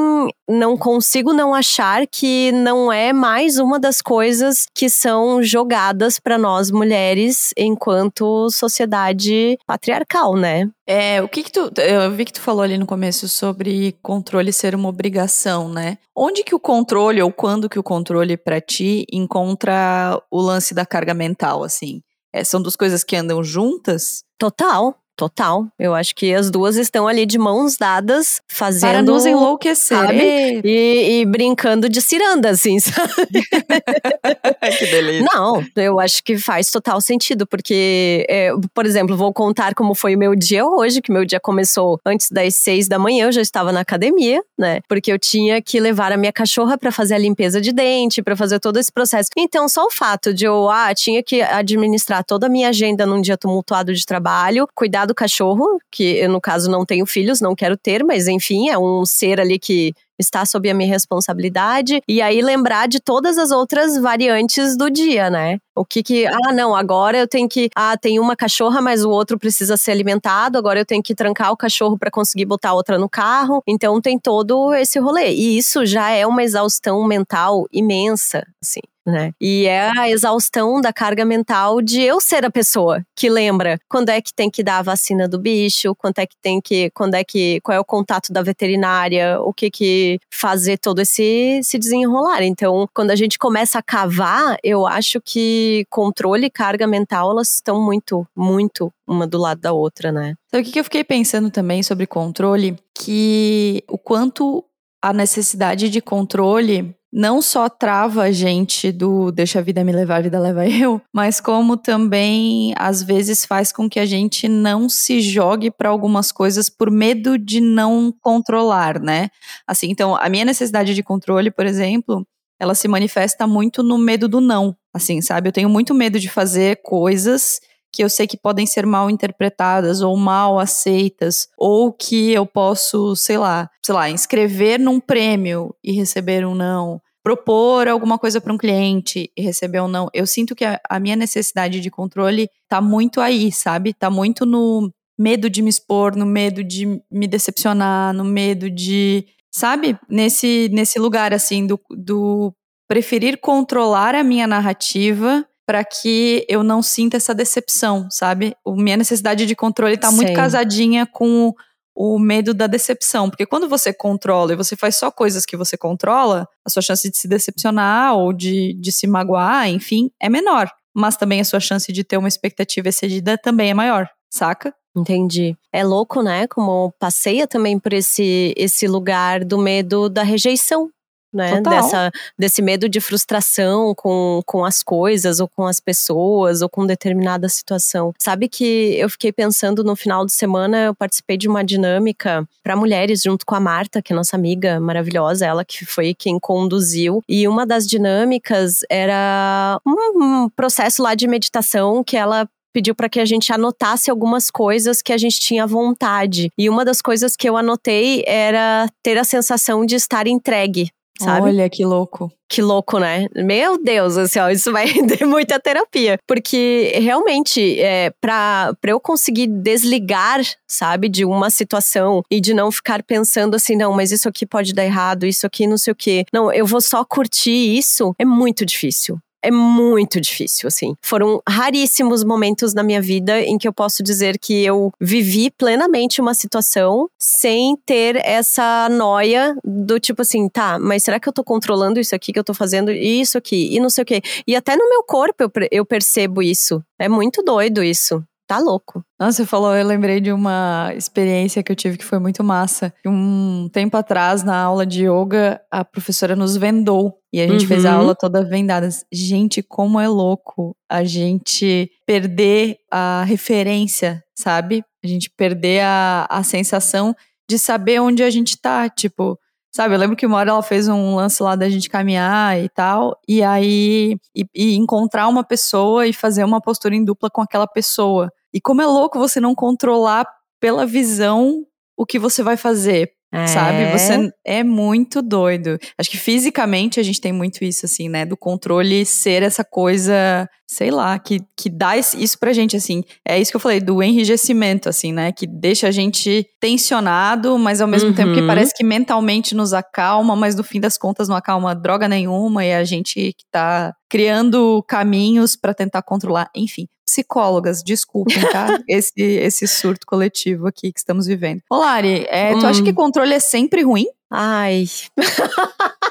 não 0.50 0.78
consigo 0.78 1.32
não 1.32 1.54
achar 1.56 2.06
que 2.06 2.52
não 2.52 2.92
é 2.92 3.14
mais 3.14 3.58
uma 3.58 3.80
das 3.80 4.02
coisas 4.02 4.66
que 4.74 4.90
são 4.90 5.42
jogadas 5.42 6.20
para 6.20 6.38
nós 6.38 6.72
mulheres 6.72 7.54
enquanto 7.56 8.50
sociedade 8.50 9.58
patriarcal, 9.66 10.36
né? 10.36 10.70
É, 10.88 11.22
o 11.22 11.28
que 11.28 11.44
que 11.44 11.52
tu. 11.52 11.72
Eu 11.82 12.12
vi 12.12 12.26
que 12.26 12.34
tu 12.34 12.42
falou 12.42 12.62
ali 12.62 12.78
no 12.78 12.86
começo 12.86 13.28
sobre 13.28 13.98
controle 14.04 14.52
ser 14.52 14.76
uma 14.76 14.90
obrigação, 14.90 15.70
né? 15.70 15.98
Onde 16.16 16.44
que 16.44 16.54
o 16.54 16.60
controle, 16.60 17.22
ou 17.22 17.32
quando 17.32 17.70
que 17.70 17.80
o 17.80 17.84
controle 17.84 18.38
para 18.38 18.62
ti 18.62 19.06
encontra 19.12 20.22
o 20.30 20.40
lance 20.40 20.74
da 20.74 20.86
carga 20.86 21.14
mental, 21.14 21.64
assim? 21.64 21.95
É, 22.36 22.44
são 22.44 22.62
duas 22.62 22.76
coisas 22.76 23.02
que 23.02 23.16
andam 23.16 23.42
juntas? 23.42 24.26
Total. 24.38 24.94
Total. 25.16 25.66
Eu 25.80 25.96
acho 25.96 26.14
que 26.14 26.34
as 26.34 26.52
duas 26.52 26.76
estão 26.76 27.08
ali 27.08 27.26
de 27.26 27.38
mãos 27.38 27.78
dadas, 27.78 28.42
fazendo. 28.48 28.82
Para 28.82 29.02
nos 29.02 29.26
enlouquecer. 29.26 29.98
Sabe? 29.98 30.62
E, 30.64 31.22
e 31.22 31.26
brincando 31.26 31.88
de 31.88 32.02
ciranda, 32.02 32.50
assim, 32.50 32.80
sabe? 32.82 33.14
que 34.78 34.86
delícia. 34.88 35.28
Não, 35.34 35.64
eu 35.78 36.00
acho 36.00 36.22
que 36.22 36.38
faz 36.38 36.70
total 36.70 37.00
sentido, 37.00 37.48
porque, 37.48 38.26
é, 38.30 38.52
por 38.74 38.86
exemplo, 38.86 39.16
vou 39.16 39.34
contar 39.34 39.74
como 39.74 39.96
foi 39.96 40.16
o 40.16 40.20
meu 40.20 40.36
dia 40.36 40.66
hoje, 40.66 41.02
que 41.02 41.12
meu 41.12 41.24
dia 41.24 41.40
começou 41.40 42.00
antes 42.06 42.30
das 42.30 42.56
seis 42.56 42.88
da 42.90 43.00
manhã, 43.00 43.28
eu 43.28 43.32
já 43.32 43.42
estava 43.42 43.72
na 43.72 43.80
academia, 43.80 44.44
né? 44.58 44.82
Porque 44.88 45.12
eu 45.12 45.18
tinha 45.18 45.62
que 45.62 45.80
levar 45.80 46.12
a 46.12 46.18
minha 46.18 46.34
cachorra 46.34 46.78
para 46.78 46.92
fazer 46.92 47.16
a 47.16 47.18
limpeza 47.18 47.62
de 47.62 47.72
dente, 47.72 48.22
para 48.22 48.36
fazer 48.36 48.60
todo 48.60 48.78
esse 48.78 48.92
processo. 48.92 49.30
Então, 49.38 49.70
só 49.70 49.86
o 49.86 49.92
fato 49.92 50.34
de 50.34 50.44
eu, 50.44 50.70
ah, 50.70 50.94
tinha 50.94 51.24
que 51.24 51.42
administrar 51.42 52.24
toda 52.24 52.48
a 52.48 52.50
minha 52.50 52.70
agenda 52.70 53.06
num 53.06 53.22
dia 53.22 53.38
tumultuado 53.38 53.94
de 53.94 54.06
trabalho, 54.06 54.68
cuidar 54.76 55.05
do 55.06 55.16
cachorro, 55.16 55.80
que 55.92 56.18
eu, 56.18 56.30
no 56.30 56.42
caso, 56.42 56.70
não 56.70 56.86
tenho 56.86 57.06
filhos, 57.06 57.42
não 57.42 57.56
quero 57.56 57.78
ter, 57.78 58.04
mas 58.04 58.28
enfim, 58.28 58.70
é 58.70 58.78
um 58.78 59.06
ser 59.06 59.40
ali 59.40 59.60
que 59.60 59.94
está 60.20 60.46
sob 60.46 60.70
a 60.70 60.74
minha 60.74 60.90
responsabilidade. 60.90 62.02
E 62.08 62.22
aí 62.22 62.42
lembrar 62.42 62.88
de 62.88 63.00
todas 63.00 63.38
as 63.38 63.52
outras 63.52 63.98
variantes 63.98 64.78
do 64.78 64.90
dia, 64.90 65.30
né? 65.30 65.58
O 65.76 65.86
que 65.86 66.02
que. 66.02 66.26
Ah, 66.26 66.54
não, 66.54 66.76
agora 66.76 67.18
eu 67.18 67.28
tenho 67.28 67.48
que. 67.50 67.70
Ah, 67.76 67.98
tem 67.98 68.20
uma 68.20 68.36
cachorra, 68.36 68.82
mas 68.82 69.04
o 69.04 69.10
outro 69.10 69.38
precisa 69.38 69.78
ser 69.78 69.92
alimentado. 69.92 70.58
Agora 70.58 70.80
eu 70.80 70.86
tenho 70.86 71.04
que 71.04 71.16
trancar 71.16 71.52
o 71.52 71.58
cachorro 71.58 71.98
para 71.98 72.12
conseguir 72.12 72.46
botar 72.46 72.74
outra 72.74 72.98
no 72.98 73.10
carro. 73.10 73.62
Então 73.68 74.02
tem 74.02 74.18
todo 74.18 74.74
esse 74.74 75.00
rolê. 75.00 75.34
E 75.34 75.58
isso 75.58 75.86
já 75.86 76.10
é 76.12 76.26
uma 76.26 76.44
exaustão 76.44 77.04
mental 77.06 77.66
imensa, 77.72 78.46
assim 78.64 78.82
né? 79.06 79.32
E 79.40 79.66
é 79.66 79.92
a 79.98 80.10
exaustão 80.10 80.82
da 80.82 80.92
carga 80.92 81.24
mental 81.24 81.82
de 81.82 82.02
eu 82.02 82.20
ser 82.20 82.46
a 82.46 82.52
pessoa 82.52 83.04
que 83.16 83.30
lembra 83.30 83.80
quando 83.88 84.10
é 84.10 84.22
que 84.22 84.34
tem 84.34 84.50
que 84.50 84.64
dar 84.64 84.80
a 84.80 84.82
vacina 84.82 85.28
do 85.28 85.38
bicho, 85.38 85.96
quando 85.96 86.20
é 86.20 86.26
que 86.26 86.36
tem 86.42 86.60
que, 86.60 86.90
quando 86.92 87.14
é 87.16 87.24
que, 87.24 87.60
qual 87.62 87.76
é 87.76 87.80
o 87.80 87.86
contato 87.86 88.34
da 88.34 88.42
veterinária, 88.42 89.40
o 89.42 89.54
que 89.54 89.70
que 89.70 90.20
fazer 90.32 90.78
todo 90.78 91.00
esse 91.00 91.62
se 91.64 91.78
desenrolar. 91.78 92.42
Então, 92.44 92.88
quando 92.94 93.12
a 93.12 93.16
gente 93.16 93.38
começa 93.38 93.80
a 93.80 93.84
cavar, 93.84 94.58
eu 94.64 94.88
acho 94.88 95.22
que 95.22 95.86
controle 95.90 96.48
e 96.48 96.50
carga 96.50 96.88
mental 96.88 97.32
elas 97.32 97.54
estão 97.54 97.82
muito, 97.82 98.26
muito 98.36 98.92
uma 99.08 99.28
do 99.28 99.38
lado 99.38 99.62
da 99.62 99.72
outra, 99.74 100.12
né? 100.12 100.36
Sabe 100.50 100.68
o 100.68 100.72
que 100.72 100.80
eu 100.80 100.84
fiquei 100.84 101.04
pensando 101.04 101.52
também 101.52 101.84
sobre 101.84 102.08
controle? 102.08 102.78
Que 102.94 103.84
o 103.88 103.98
quanto 103.98 104.64
a 105.02 105.14
necessidade 105.14 105.90
de 105.90 106.02
controle 106.02 106.96
não 107.16 107.42
só 107.42 107.70
trava 107.70 108.24
a 108.24 108.32
gente 108.32 108.92
do 108.92 109.32
deixa 109.32 109.60
a 109.60 109.62
vida 109.62 109.86
me 109.86 109.94
levar, 109.94 110.18
a 110.18 110.22
vida 110.22 110.38
leva 110.38 110.68
eu, 110.68 111.02
mas 111.14 111.40
como 111.40 111.78
também 111.78 112.74
às 112.76 113.02
vezes 113.02 113.46
faz 113.46 113.72
com 113.72 113.90
que 113.90 114.02
a 114.02 114.06
gente 114.06 114.50
não 114.50 114.90
se 114.90 115.22
jogue 115.22 115.72
para 115.72 115.88
algumas 115.88 116.30
coisas 116.30 116.70
por 116.70 116.92
medo 116.92 117.38
de 117.38 117.62
não 117.62 118.14
controlar, 118.22 119.00
né? 119.00 119.30
Assim, 119.66 119.90
então 119.90 120.14
a 120.14 120.28
minha 120.28 120.44
necessidade 120.44 120.94
de 120.94 121.02
controle, 121.02 121.50
por 121.50 121.66
exemplo, 121.66 122.28
ela 122.60 122.76
se 122.76 122.86
manifesta 122.86 123.48
muito 123.48 123.82
no 123.82 123.98
medo 123.98 124.28
do 124.28 124.42
não, 124.42 124.76
assim, 124.94 125.22
sabe? 125.22 125.48
Eu 125.48 125.54
tenho 125.54 125.70
muito 125.70 125.94
medo 125.94 126.20
de 126.20 126.28
fazer 126.28 126.82
coisas 126.84 127.62
que 127.94 128.04
eu 128.04 128.10
sei 128.10 128.28
que 128.28 128.36
podem 128.36 128.66
ser 128.66 128.86
mal 128.86 129.10
interpretadas 129.10 130.02
ou 130.02 130.18
mal 130.18 130.60
aceitas, 130.60 131.48
ou 131.58 131.94
que 131.94 132.32
eu 132.34 132.46
posso, 132.46 133.16
sei 133.16 133.38
lá, 133.38 133.70
sei 133.82 133.96
lá, 133.96 134.10
inscrever 134.10 134.78
num 134.78 135.00
prêmio 135.00 135.74
e 135.82 135.94
receber 135.94 136.46
um 136.46 136.54
não, 136.54 137.02
propor 137.26 137.88
alguma 137.88 138.20
coisa 138.20 138.40
para 138.40 138.54
um 138.54 138.58
cliente 138.58 139.32
e 139.36 139.42
receber 139.42 139.82
um 139.82 139.88
não. 139.88 140.08
Eu 140.14 140.28
sinto 140.28 140.54
que 140.54 140.64
a, 140.64 140.80
a 140.88 141.00
minha 141.00 141.16
necessidade 141.16 141.82
de 141.82 141.90
controle 141.90 142.48
tá 142.70 142.80
muito 142.80 143.20
aí, 143.20 143.52
sabe? 143.52 143.96
Tá 143.96 144.12
muito 144.12 144.46
no 144.46 144.92
medo 145.18 145.50
de 145.50 145.64
me 145.64 145.70
expor, 145.72 146.16
no 146.16 146.24
medo 146.24 146.64
de 146.64 147.02
me 147.12 147.28
decepcionar, 147.28 148.14
no 148.14 148.24
medo 148.24 148.70
de, 148.70 149.26
sabe? 149.52 149.98
Nesse 150.08 150.70
nesse 150.72 151.00
lugar 151.00 151.34
assim 151.34 151.66
do, 151.66 151.82
do 151.90 152.54
preferir 152.88 153.40
controlar 153.40 154.14
a 154.14 154.24
minha 154.24 154.46
narrativa 154.46 155.44
para 155.66 155.84
que 155.84 156.46
eu 156.48 156.62
não 156.62 156.84
sinta 156.84 157.18
essa 157.18 157.34
decepção, 157.34 158.08
sabe? 158.12 158.56
A 158.64 158.72
minha 158.72 158.98
necessidade 158.98 159.48
de 159.48 159.56
controle 159.56 159.96
está 159.96 160.12
muito 160.12 160.32
casadinha 160.32 161.08
com 161.08 161.56
o, 161.96 162.20
medo 162.20 162.54
da 162.54 162.68
decepção, 162.68 163.30
porque 163.30 163.46
quando 163.46 163.70
você 163.70 163.94
controla 163.94 164.54
e 164.54 164.56
você 164.56 164.76
faz 164.76 164.96
só 164.98 165.10
coisas 165.10 165.46
que 165.46 165.56
você 165.56 165.78
controla, 165.78 166.48
a 166.66 166.70
sua 166.70 166.82
chance 166.82 167.10
de 167.10 167.18
se 167.18 167.28
decepcionar 167.28 168.16
ou 168.16 168.34
de, 168.34 168.74
de 168.74 168.92
se 168.92 169.08
magoar, 169.08 169.70
enfim, 169.70 170.12
é 170.20 170.30
menor. 170.30 170.70
Mas 170.94 171.18
também 171.18 171.42
a 171.42 171.46
sua 171.46 171.60
chance 171.60 171.92
de 171.92 172.04
ter 172.04 172.18
uma 172.18 172.28
expectativa 172.28 172.90
excedida 172.90 173.38
também 173.38 173.70
é 173.70 173.74
maior, 173.74 174.10
saca? 174.30 174.74
Entendi. 174.96 175.58
É 175.74 175.84
louco, 175.84 176.22
né? 176.22 176.48
Como 176.48 176.94
passeia 176.98 177.46
também 177.46 177.78
por 177.78 177.92
esse, 177.92 178.54
esse 178.56 178.88
lugar 178.88 179.44
do 179.44 179.58
medo 179.58 180.10
da 180.10 180.24
rejeição, 180.24 180.90
né? 181.36 181.62
Dessa, 181.62 182.12
desse 182.38 182.62
medo 182.62 182.88
de 182.88 183.02
frustração 183.02 183.94
com, 183.94 184.42
com 184.46 184.64
as 184.64 184.82
coisas, 184.82 185.40
ou 185.40 185.48
com 185.48 185.66
as 185.66 185.80
pessoas, 185.80 186.62
ou 186.62 186.70
com 186.70 186.86
determinada 186.86 187.50
situação. 187.50 188.14
Sabe 188.18 188.48
que 188.48 188.96
eu 188.98 189.10
fiquei 189.10 189.32
pensando 189.32 189.84
no 189.84 189.96
final 189.96 190.26
de 190.26 190.34
semana, 190.34 190.86
eu 190.86 190.96
participei 190.96 191.38
de 191.38 191.48
uma 191.48 191.64
dinâmica 191.64 192.48
para 192.64 192.76
mulheres 192.76 193.22
junto 193.22 193.46
com 193.46 193.56
a 193.56 193.60
Marta, 193.60 194.02
que 194.02 194.14
é 194.14 194.16
nossa 194.16 194.36
amiga 194.36 194.80
maravilhosa, 194.80 195.46
ela 195.46 195.66
que 195.66 195.86
foi 195.86 196.14
quem 196.14 196.40
conduziu. 196.40 197.22
E 197.28 197.48
uma 197.48 197.66
das 197.66 197.86
dinâmicas 197.86 198.80
era 198.90 199.80
um, 199.86 200.46
um 200.46 200.50
processo 200.50 201.04
lá 201.04 201.14
de 201.14 201.28
meditação 201.28 202.04
que 202.04 202.16
ela 202.16 202.48
pediu 202.76 202.94
para 202.94 203.08
que 203.08 203.22
a 203.22 203.26
gente 203.26 203.54
anotasse 203.54 204.12
algumas 204.12 204.52
coisas 204.52 205.02
que 205.02 205.14
a 205.14 205.18
gente 205.18 205.40
tinha 205.40 205.66
vontade. 205.66 206.50
E 206.58 206.70
uma 206.70 206.84
das 206.84 207.02
coisas 207.02 207.34
que 207.34 207.48
eu 207.48 207.56
anotei 207.56 208.22
era 208.28 208.90
ter 209.02 209.18
a 209.18 209.24
sensação 209.24 209.86
de 209.86 209.96
estar 209.96 210.28
entregue 210.28 210.90
Sabe? 211.20 211.48
Olha 211.48 211.70
que 211.70 211.86
louco. 211.86 212.32
Que 212.48 212.62
louco, 212.62 213.00
né? 213.00 213.28
Meu 213.36 213.82
Deus, 213.82 214.18
assim, 214.18 214.40
ó, 214.40 214.50
isso 214.50 214.72
vai 214.72 214.86
render 214.88 215.26
muita 215.26 215.60
terapia. 215.60 216.18
Porque 216.28 216.92
realmente, 216.96 217.80
é, 217.80 218.12
pra, 218.22 218.74
pra 218.80 218.92
eu 218.92 219.00
conseguir 219.00 219.48
desligar, 219.48 220.42
sabe, 220.68 221.10
de 221.10 221.26
uma 221.26 221.50
situação 221.50 222.22
e 222.30 222.40
de 222.40 222.54
não 222.54 222.72
ficar 222.72 223.02
pensando 223.04 223.56
assim, 223.56 223.76
não, 223.76 223.94
mas 223.94 224.12
isso 224.12 224.28
aqui 224.28 224.46
pode 224.46 224.74
dar 224.74 224.86
errado, 224.86 225.26
isso 225.26 225.48
aqui 225.48 225.66
não 225.66 225.78
sei 225.78 225.94
o 225.94 225.96
quê. 225.96 226.26
Não, 226.32 226.52
eu 226.52 226.66
vou 226.66 226.82
só 226.82 227.04
curtir 227.04 227.78
isso, 227.78 228.14
é 228.20 228.26
muito 228.26 228.66
difícil 228.66 229.20
é 229.46 229.52
muito 229.52 230.20
difícil, 230.20 230.68
assim. 230.68 230.96
Foram 231.02 231.42
raríssimos 231.48 232.24
momentos 232.24 232.74
na 232.74 232.84
minha 232.84 233.02
vida 233.02 233.40
em 233.42 233.58
que 233.58 233.68
eu 233.68 233.74
posso 233.74 234.02
dizer 234.02 234.40
que 234.40 234.66
eu 234.66 234.92
vivi 235.00 235.52
plenamente 235.52 236.20
uma 236.20 236.34
situação 236.34 237.08
sem 237.20 237.78
ter 237.86 238.16
essa 238.18 238.90
noia 238.90 239.56
do 239.64 240.00
tipo 240.00 240.22
assim, 240.22 240.50
tá, 240.50 240.80
mas 240.80 241.04
será 241.04 241.20
que 241.20 241.30
eu 241.30 241.34
tô 241.34 241.44
controlando 241.44 242.00
isso 242.00 242.16
aqui 242.16 242.34
que 242.34 242.40
eu 242.40 242.44
tô 242.44 242.54
fazendo 242.54 242.92
isso 242.92 243.38
aqui 243.38 243.76
e 243.76 243.80
não 243.80 243.90
sei 243.90 244.02
o 244.02 244.06
quê. 244.06 244.22
E 244.48 244.56
até 244.56 244.76
no 244.76 244.90
meu 244.90 245.04
corpo 245.04 245.44
eu, 245.44 245.52
eu 245.72 245.86
percebo 245.86 246.42
isso. 246.42 246.84
É 247.00 247.08
muito 247.08 247.44
doido 247.44 247.84
isso. 247.84 248.24
Tá 248.48 248.60
louco. 248.60 249.04
Nossa, 249.20 249.38
você 249.38 249.46
falou, 249.46 249.76
eu 249.76 249.86
lembrei 249.86 250.22
de 250.22 250.32
uma 250.32 250.92
experiência 250.96 251.64
que 251.64 251.72
eu 251.72 251.76
tive 251.76 251.98
que 251.98 252.06
foi 252.06 252.20
muito 252.20 252.44
massa. 252.44 252.94
Um 253.06 253.68
tempo 253.70 253.98
atrás, 253.98 254.44
na 254.44 254.56
aula 254.56 254.86
de 254.86 255.06
yoga, 255.08 255.60
a 255.72 255.84
professora 255.84 256.36
nos 256.36 256.56
vendou 256.56 257.18
e 257.34 257.42
a 257.42 257.48
gente 257.48 257.62
uhum. 257.62 257.68
fez 257.68 257.86
a 257.86 257.94
uhum. 257.94 257.98
aula 258.02 258.16
toda 258.16 258.48
vendada. 258.48 258.88
Gente, 259.12 259.64
como 259.64 260.00
é 260.00 260.08
louco 260.08 260.76
a 260.88 261.04
gente 261.04 261.90
perder 262.06 262.78
a 262.92 263.24
referência, 263.24 264.24
sabe? 264.36 264.84
A 265.04 265.08
gente 265.08 265.30
perder 265.36 265.82
a, 265.82 266.28
a 266.30 266.44
sensação 266.44 267.16
de 267.50 267.58
saber 267.58 268.00
onde 268.00 268.22
a 268.22 268.30
gente 268.30 268.58
tá. 268.62 268.88
Tipo, 268.90 269.40
Sabe, 269.76 269.94
eu 269.94 270.00
lembro 270.00 270.16
que 270.16 270.26
uma 270.26 270.38
hora 270.38 270.52
ela 270.52 270.64
fez 270.64 270.88
um 270.88 271.16
lance 271.18 271.44
lá 271.44 271.54
da 271.54 271.68
gente 271.68 271.90
caminhar 271.90 272.58
e 272.58 272.70
tal, 272.70 273.20
e 273.28 273.44
aí 273.44 274.16
e, 274.34 274.46
e 274.56 274.76
encontrar 274.78 275.28
uma 275.28 275.44
pessoa 275.44 276.08
e 276.08 276.14
fazer 276.14 276.46
uma 276.46 276.62
postura 276.62 276.96
em 276.96 277.04
dupla 277.04 277.30
com 277.30 277.42
aquela 277.42 277.68
pessoa. 277.68 278.32
E 278.54 278.62
como 278.62 278.82
é 278.82 278.86
louco 278.86 279.20
você 279.20 279.38
não 279.42 279.54
controlar 279.54 280.26
pela 280.62 280.86
visão 280.86 281.66
o 281.98 282.06
que 282.06 282.18
você 282.18 282.42
vai 282.42 282.56
fazer, 282.56 283.12
é. 283.36 283.48
Sabe? 283.48 283.92
Você 283.92 284.32
é 284.46 284.64
muito 284.64 285.22
doido. 285.22 285.78
Acho 285.98 286.10
que 286.10 286.18
fisicamente 286.18 287.02
a 287.02 287.04
gente 287.04 287.20
tem 287.20 287.34
muito 287.34 287.66
isso, 287.66 287.86
assim, 287.86 288.08
né? 288.08 288.26
Do 288.26 288.38
controle 288.38 289.06
ser 289.06 289.44
essa 289.44 289.62
coisa, 289.62 290.50
sei 290.66 290.90
lá, 290.90 291.20
que, 291.20 291.42
que 291.58 291.70
dá 291.70 291.98
isso 291.98 292.40
pra 292.40 292.54
gente, 292.54 292.78
assim. 292.78 293.04
É 293.28 293.38
isso 293.38 293.52
que 293.52 293.58
eu 293.58 293.62
falei, 293.62 293.82
do 293.82 294.02
enrijecimento, 294.02 294.88
assim, 294.88 295.12
né? 295.12 295.34
Que 295.34 295.46
deixa 295.46 295.90
a 295.90 295.92
gente 295.92 296.48
tensionado, 296.62 297.58
mas 297.60 297.82
ao 297.82 297.90
mesmo 297.90 298.10
uhum. 298.10 298.16
tempo 298.16 298.34
que 298.34 298.40
uhum. 298.40 298.48
parece 298.48 298.74
que 298.74 298.86
mentalmente 298.86 299.54
nos 299.54 299.74
acalma, 299.74 300.34
mas 300.34 300.56
no 300.56 300.64
fim 300.64 300.80
das 300.80 300.98
contas 300.98 301.28
não 301.28 301.36
acalma 301.36 301.76
droga 301.76 302.08
nenhuma 302.08 302.64
e 302.64 302.74
a 302.74 302.86
gente 302.86 303.34
que 303.34 303.46
tá 303.52 303.94
criando 304.10 304.84
caminhos 304.88 305.56
para 305.56 305.74
tentar 305.74 306.02
controlar. 306.02 306.50
Enfim, 306.56 306.88
psicólogas, 307.06 307.84
desculpem, 307.84 308.42
tá? 308.52 308.80
esse, 308.88 309.14
esse 309.22 309.68
surto 309.68 310.06
coletivo 310.06 310.68
aqui 310.68 310.92
que 310.92 311.00
estamos 311.00 311.28
vivendo. 311.28 311.62
Ô, 311.70 311.78
Lari, 311.78 312.26
é, 312.30 312.54
hum. 312.54 312.60
tu 312.60 312.68
acha 312.68 312.84
que 312.84 312.92
hum. 312.92 312.96
controle 312.96 313.34
é 313.34 313.40
sempre 313.40 313.84
ruim? 313.84 314.08
Ai. 314.30 314.86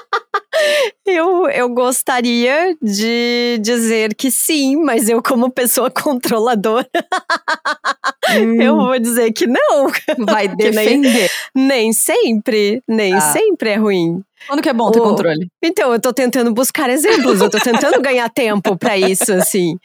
Eu, 1.05 1.49
eu 1.49 1.69
gostaria 1.69 2.77
de 2.81 3.59
dizer 3.61 4.15
que 4.15 4.31
sim, 4.31 4.77
mas 4.77 5.09
eu, 5.09 5.23
como 5.23 5.51
pessoa 5.51 5.91
controladora, 5.91 6.89
hum. 8.31 8.63
eu 8.63 8.77
vou 8.77 8.99
dizer 8.99 9.33
que 9.33 9.47
não. 9.47 9.91
Vai 10.27 10.49
defender. 10.49 11.31
Nem, 11.55 11.69
nem 11.69 11.93
sempre, 11.93 12.83
nem 12.89 13.15
ah. 13.15 13.21
sempre 13.21 13.71
é 13.71 13.77
ruim. 13.77 14.23
Quando 14.47 14.63
que 14.63 14.69
é 14.69 14.73
bom 14.73 14.91
ter 14.91 15.01
oh, 15.01 15.05
controle? 15.05 15.49
Então, 15.63 15.93
eu 15.93 16.01
tô 16.01 16.13
tentando 16.13 16.53
buscar 16.53 16.91
exemplos, 16.91 17.41
eu 17.41 17.51
tô 17.51 17.59
tentando 17.59 18.01
ganhar 18.03 18.29
tempo 18.31 18.77
para 18.77 18.97
isso, 18.97 19.33
assim. 19.33 19.77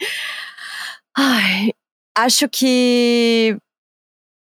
Ai, 1.16 1.72
acho 2.16 2.48
que, 2.48 3.56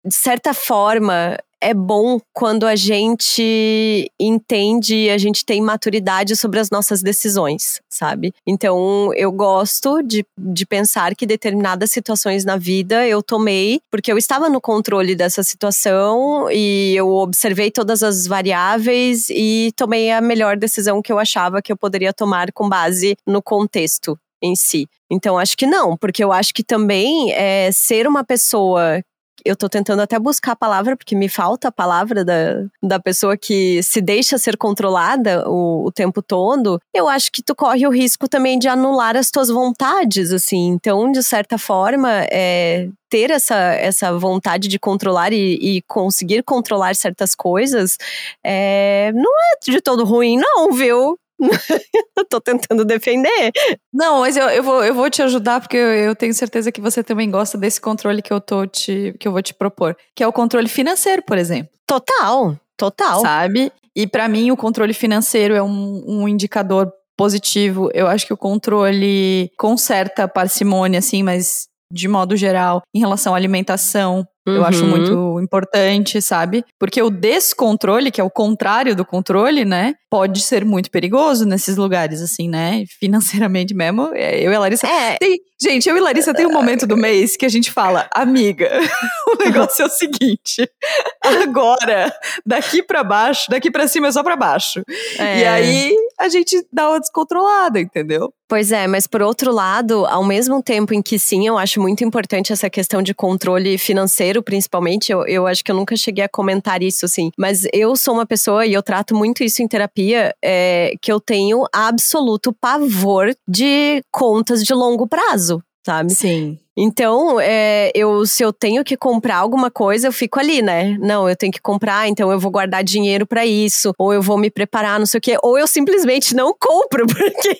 de 0.04 0.14
certa 0.14 0.52
forma, 0.52 1.36
é 1.60 1.74
bom 1.74 2.20
quando 2.32 2.66
a 2.66 2.76
gente 2.76 4.10
entende, 4.18 5.10
a 5.10 5.18
gente 5.18 5.44
tem 5.44 5.60
maturidade 5.60 6.36
sobre 6.36 6.60
as 6.60 6.70
nossas 6.70 7.02
decisões, 7.02 7.80
sabe? 7.88 8.32
Então, 8.46 9.12
eu 9.14 9.32
gosto 9.32 10.02
de, 10.02 10.24
de 10.38 10.66
pensar 10.66 11.14
que 11.14 11.26
determinadas 11.26 11.90
situações 11.90 12.44
na 12.44 12.56
vida 12.56 13.06
eu 13.06 13.22
tomei 13.22 13.80
porque 13.90 14.12
eu 14.12 14.18
estava 14.18 14.48
no 14.48 14.60
controle 14.60 15.14
dessa 15.14 15.42
situação 15.42 16.48
e 16.50 16.94
eu 16.96 17.08
observei 17.08 17.70
todas 17.70 18.02
as 18.02 18.26
variáveis 18.26 19.28
e 19.30 19.72
tomei 19.76 20.10
a 20.12 20.20
melhor 20.20 20.56
decisão 20.56 21.02
que 21.02 21.12
eu 21.12 21.18
achava 21.18 21.60
que 21.60 21.72
eu 21.72 21.76
poderia 21.76 22.12
tomar 22.12 22.52
com 22.52 22.68
base 22.68 23.16
no 23.26 23.42
contexto 23.42 24.18
em 24.40 24.54
si. 24.54 24.86
Então, 25.10 25.38
acho 25.38 25.56
que 25.56 25.66
não, 25.66 25.96
porque 25.96 26.22
eu 26.22 26.32
acho 26.32 26.54
que 26.54 26.62
também 26.62 27.32
é, 27.32 27.70
ser 27.72 28.06
uma 28.06 28.22
pessoa 28.22 29.02
eu 29.44 29.56
tô 29.56 29.68
tentando 29.68 30.02
até 30.02 30.18
buscar 30.18 30.52
a 30.52 30.56
palavra, 30.56 30.96
porque 30.96 31.14
me 31.16 31.28
falta 31.28 31.68
a 31.68 31.72
palavra 31.72 32.24
da, 32.24 32.64
da 32.82 33.00
pessoa 33.00 33.36
que 33.36 33.82
se 33.82 34.00
deixa 34.00 34.38
ser 34.38 34.56
controlada 34.56 35.48
o, 35.48 35.86
o 35.86 35.92
tempo 35.92 36.22
todo, 36.22 36.80
eu 36.94 37.08
acho 37.08 37.30
que 37.32 37.42
tu 37.42 37.54
corre 37.54 37.86
o 37.86 37.90
risco 37.90 38.28
também 38.28 38.58
de 38.58 38.68
anular 38.68 39.16
as 39.16 39.30
tuas 39.30 39.48
vontades, 39.48 40.32
assim. 40.32 40.68
Então, 40.68 41.10
de 41.10 41.22
certa 41.22 41.58
forma, 41.58 42.10
é, 42.30 42.88
ter 43.08 43.30
essa, 43.30 43.56
essa 43.74 44.16
vontade 44.18 44.68
de 44.68 44.78
controlar 44.78 45.32
e, 45.32 45.54
e 45.60 45.82
conseguir 45.82 46.42
controlar 46.42 46.94
certas 46.94 47.34
coisas 47.34 47.96
é, 48.44 49.12
não 49.14 49.32
é 49.32 49.70
de 49.70 49.80
todo 49.80 50.04
ruim, 50.04 50.36
não, 50.38 50.72
viu? 50.72 51.18
tô 52.28 52.40
tentando 52.40 52.84
defender. 52.84 53.52
Não, 53.92 54.20
mas 54.20 54.36
eu, 54.36 54.48
eu, 54.48 54.62
vou, 54.62 54.84
eu 54.84 54.94
vou 54.94 55.08
te 55.08 55.22
ajudar, 55.22 55.60
porque 55.60 55.76
eu, 55.76 55.92
eu, 55.92 56.16
tenho 56.16 56.34
certeza 56.34 56.72
que 56.72 56.80
você 56.80 57.02
também 57.02 57.30
gosta 57.30 57.56
desse 57.56 57.80
controle 57.80 58.22
que 58.22 58.32
eu, 58.32 58.40
tô 58.40 58.66
te, 58.66 59.14
que 59.18 59.26
eu 59.28 59.32
vou 59.32 59.42
te 59.42 59.54
propor. 59.54 59.96
Que 60.14 60.22
é 60.22 60.26
o 60.26 60.32
controle 60.32 60.68
financeiro, 60.68 61.22
por 61.22 61.38
exemplo. 61.38 61.72
Total, 61.86 62.58
total. 62.76 63.20
Sabe? 63.20 63.72
E 63.94 64.06
para 64.06 64.28
mim, 64.28 64.50
o 64.50 64.56
controle 64.56 64.92
financeiro 64.92 65.54
é 65.54 65.62
um, 65.62 66.04
um 66.06 66.28
indicador 66.28 66.92
positivo. 67.16 67.90
Eu 67.92 68.06
acho 68.06 68.26
que 68.26 68.32
o 68.32 68.36
controle 68.36 69.50
com 69.58 69.76
certa 69.76 70.28
parcimônia, 70.28 71.00
assim, 71.00 71.22
mas 71.22 71.68
de 71.92 72.08
modo 72.08 72.36
geral, 72.36 72.82
em 72.94 72.98
relação 72.98 73.34
à 73.34 73.36
alimentação, 73.36 74.26
Uhum. 74.48 74.56
Eu 74.56 74.64
acho 74.64 74.82
uhum. 74.82 74.90
muito 74.90 75.40
importante, 75.40 76.22
sabe? 76.22 76.64
Porque 76.78 77.02
o 77.02 77.10
descontrole, 77.10 78.10
que 78.10 78.20
é 78.20 78.24
o 78.24 78.30
contrário 78.30 78.96
do 78.96 79.04
controle, 79.04 79.64
né? 79.64 79.94
Pode 80.10 80.40
ser 80.40 80.64
muito 80.64 80.90
perigoso 80.90 81.44
nesses 81.44 81.76
lugares, 81.76 82.22
assim, 82.22 82.48
né? 82.48 82.84
Financeiramente 82.98 83.74
mesmo. 83.74 84.10
É, 84.14 84.40
eu 84.40 84.50
e 84.50 84.54
a 84.54 84.60
Larissa. 84.60 84.86
É. 84.86 85.16
Tem, 85.18 85.38
gente, 85.60 85.88
eu 85.88 85.96
e 85.96 86.00
a 86.00 86.02
Larissa 86.02 86.32
tem 86.32 86.46
um 86.46 86.52
momento 86.52 86.86
do 86.86 86.96
mês 86.96 87.36
que 87.36 87.44
a 87.44 87.48
gente 87.48 87.70
fala, 87.70 88.08
amiga, 88.14 88.70
o 89.28 89.44
negócio 89.44 89.82
é 89.82 89.86
o 89.86 89.90
seguinte. 89.90 90.68
Agora, 91.22 92.12
daqui 92.46 92.82
para 92.82 93.04
baixo, 93.04 93.50
daqui 93.50 93.70
para 93.70 93.86
cima 93.86 94.08
é 94.08 94.12
só 94.12 94.22
para 94.22 94.36
baixo. 94.36 94.82
É. 95.18 95.40
E 95.40 95.46
aí 95.46 95.96
a 96.18 96.28
gente 96.28 96.66
dá 96.72 96.90
uma 96.90 97.00
descontrolada, 97.00 97.80
entendeu? 97.80 98.32
Pois 98.48 98.72
é, 98.72 98.86
mas 98.86 99.06
por 99.06 99.20
outro 99.20 99.52
lado, 99.52 100.06
ao 100.06 100.24
mesmo 100.24 100.62
tempo 100.62 100.94
em 100.94 101.02
que 101.02 101.18
sim, 101.18 101.46
eu 101.46 101.58
acho 101.58 101.80
muito 101.80 102.02
importante 102.02 102.52
essa 102.52 102.70
questão 102.70 103.02
de 103.02 103.14
controle 103.14 103.76
financeiro, 103.76 104.42
principalmente, 104.42 105.12
eu, 105.12 105.26
eu 105.26 105.46
acho 105.46 105.62
que 105.62 105.70
eu 105.70 105.76
nunca 105.76 105.94
cheguei 105.96 106.24
a 106.24 106.28
comentar 106.28 106.82
isso, 106.82 107.04
assim. 107.04 107.30
Mas 107.38 107.66
eu 107.74 107.94
sou 107.94 108.14
uma 108.14 108.26
pessoa, 108.26 108.64
e 108.64 108.72
eu 108.72 108.82
trato 108.82 109.14
muito 109.14 109.44
isso 109.44 109.62
em 109.62 109.68
terapia, 109.68 110.34
é, 110.42 110.92
que 111.00 111.12
eu 111.12 111.20
tenho 111.20 111.64
absoluto 111.72 112.52
pavor 112.52 113.34
de 113.46 114.02
contas 114.10 114.64
de 114.64 114.72
longo 114.72 115.06
prazo, 115.06 115.62
sabe? 115.88 116.12
Sim. 116.12 116.58
Então, 116.76 117.40
é, 117.40 117.90
eu, 117.94 118.26
se 118.26 118.42
eu 118.42 118.52
tenho 118.52 118.84
que 118.84 118.94
comprar 118.94 119.36
alguma 119.36 119.70
coisa, 119.70 120.06
eu 120.06 120.12
fico 120.12 120.38
ali, 120.38 120.60
né? 120.60 120.98
Não, 121.00 121.26
eu 121.26 121.34
tenho 121.34 121.50
que 121.50 121.62
comprar, 121.62 122.06
então 122.08 122.30
eu 122.30 122.38
vou 122.38 122.50
guardar 122.50 122.84
dinheiro 122.84 123.26
para 123.26 123.46
isso, 123.46 123.92
ou 123.98 124.12
eu 124.12 124.20
vou 124.20 124.36
me 124.36 124.50
preparar, 124.50 124.98
não 124.98 125.06
sei 125.06 125.16
o 125.16 125.20
quê, 125.20 125.38
ou 125.42 125.58
eu 125.58 125.66
simplesmente 125.66 126.36
não 126.36 126.54
compro, 126.58 127.06
porque 127.08 127.58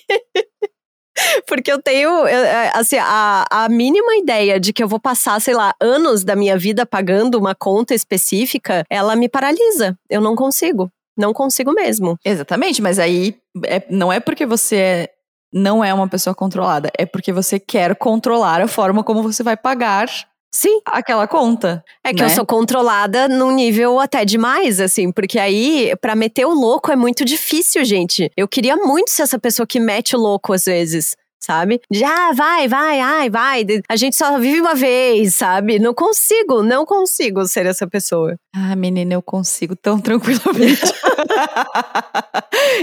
porque 1.49 1.73
eu 1.73 1.83
tenho, 1.83 2.27
é, 2.27 2.71
assim, 2.75 2.97
a, 3.01 3.45
a 3.51 3.69
mínima 3.69 4.15
ideia 4.19 4.61
de 4.61 4.73
que 4.73 4.83
eu 4.83 4.87
vou 4.87 5.01
passar, 5.01 5.41
sei 5.41 5.55
lá, 5.55 5.75
anos 5.81 6.23
da 6.23 6.37
minha 6.37 6.57
vida 6.57 6.87
pagando 6.87 7.39
uma 7.39 7.57
conta 7.57 7.95
específica, 7.95 8.85
ela 8.89 9.17
me 9.17 9.29
paralisa. 9.29 9.99
Eu 10.09 10.21
não 10.21 10.37
consigo. 10.37 10.89
Não 11.17 11.33
consigo 11.33 11.73
mesmo. 11.73 12.17
Exatamente, 12.25 12.81
mas 12.81 13.01
aí 13.01 13.35
é, 13.67 13.83
não 13.91 14.13
é 14.13 14.21
porque 14.21 14.47
você 14.47 14.77
é, 14.77 15.11
não 15.53 15.83
é 15.83 15.93
uma 15.93 16.09
pessoa 16.09 16.35
controlada, 16.35 16.91
é 16.99 17.07
porque 17.07 17.33
você 17.33 17.59
quer 17.59 17.97
controlar 17.97 18.61
a 18.61 18.69
forma 18.69 19.03
como 19.03 19.23
você 19.23 19.43
vai 19.43 19.57
pagar 19.57 20.09
Sim. 20.51 20.81
Aquela 20.87 21.29
conta. 21.29 21.85
É 22.03 22.13
que 22.13 22.23
né? 22.23 22.27
eu 22.27 22.31
sou 22.31 22.47
controlada 22.47 23.29
num 23.29 23.51
nível 23.51 24.01
até 24.01 24.25
demais, 24.25 24.81
assim, 24.81 25.13
porque 25.13 25.39
aí, 25.39 25.93
para 26.01 26.17
meter 26.17 26.47
o 26.47 26.55
louco 26.55 26.91
é 26.91 26.97
muito 26.97 27.25
difícil, 27.25 27.85
gente. 27.85 28.31
Eu 28.37 28.49
queria 28.49 28.77
muito 28.77 29.11
ser 29.11 29.23
essa 29.23 29.39
pessoa 29.39 29.67
que 29.67 29.79
mete 29.79 30.17
o 30.17 30.19
louco 30.19 30.53
às 30.53 30.65
vezes 30.65 31.15
sabe? 31.41 31.81
Já 31.91 32.09
ah, 32.09 32.33
vai, 32.33 32.67
vai, 32.69 33.01
ai, 33.01 33.31
vai. 33.31 33.65
A 33.89 33.97
gente 33.97 34.17
só 34.17 34.39
vive 34.39 34.61
uma 34.61 34.75
vez, 34.75 35.35
sabe? 35.35 35.79
Não 35.79 35.95
consigo, 35.95 36.63
não 36.63 36.85
consigo 36.85 37.47
ser 37.47 37.67
essa 37.67 37.87
pessoa. 37.87 38.37
Ah, 38.55 38.75
menina, 38.75 39.15
eu 39.15 39.23
consigo 39.23 39.77
tão 39.77 40.01
tranquilamente. 40.01 40.93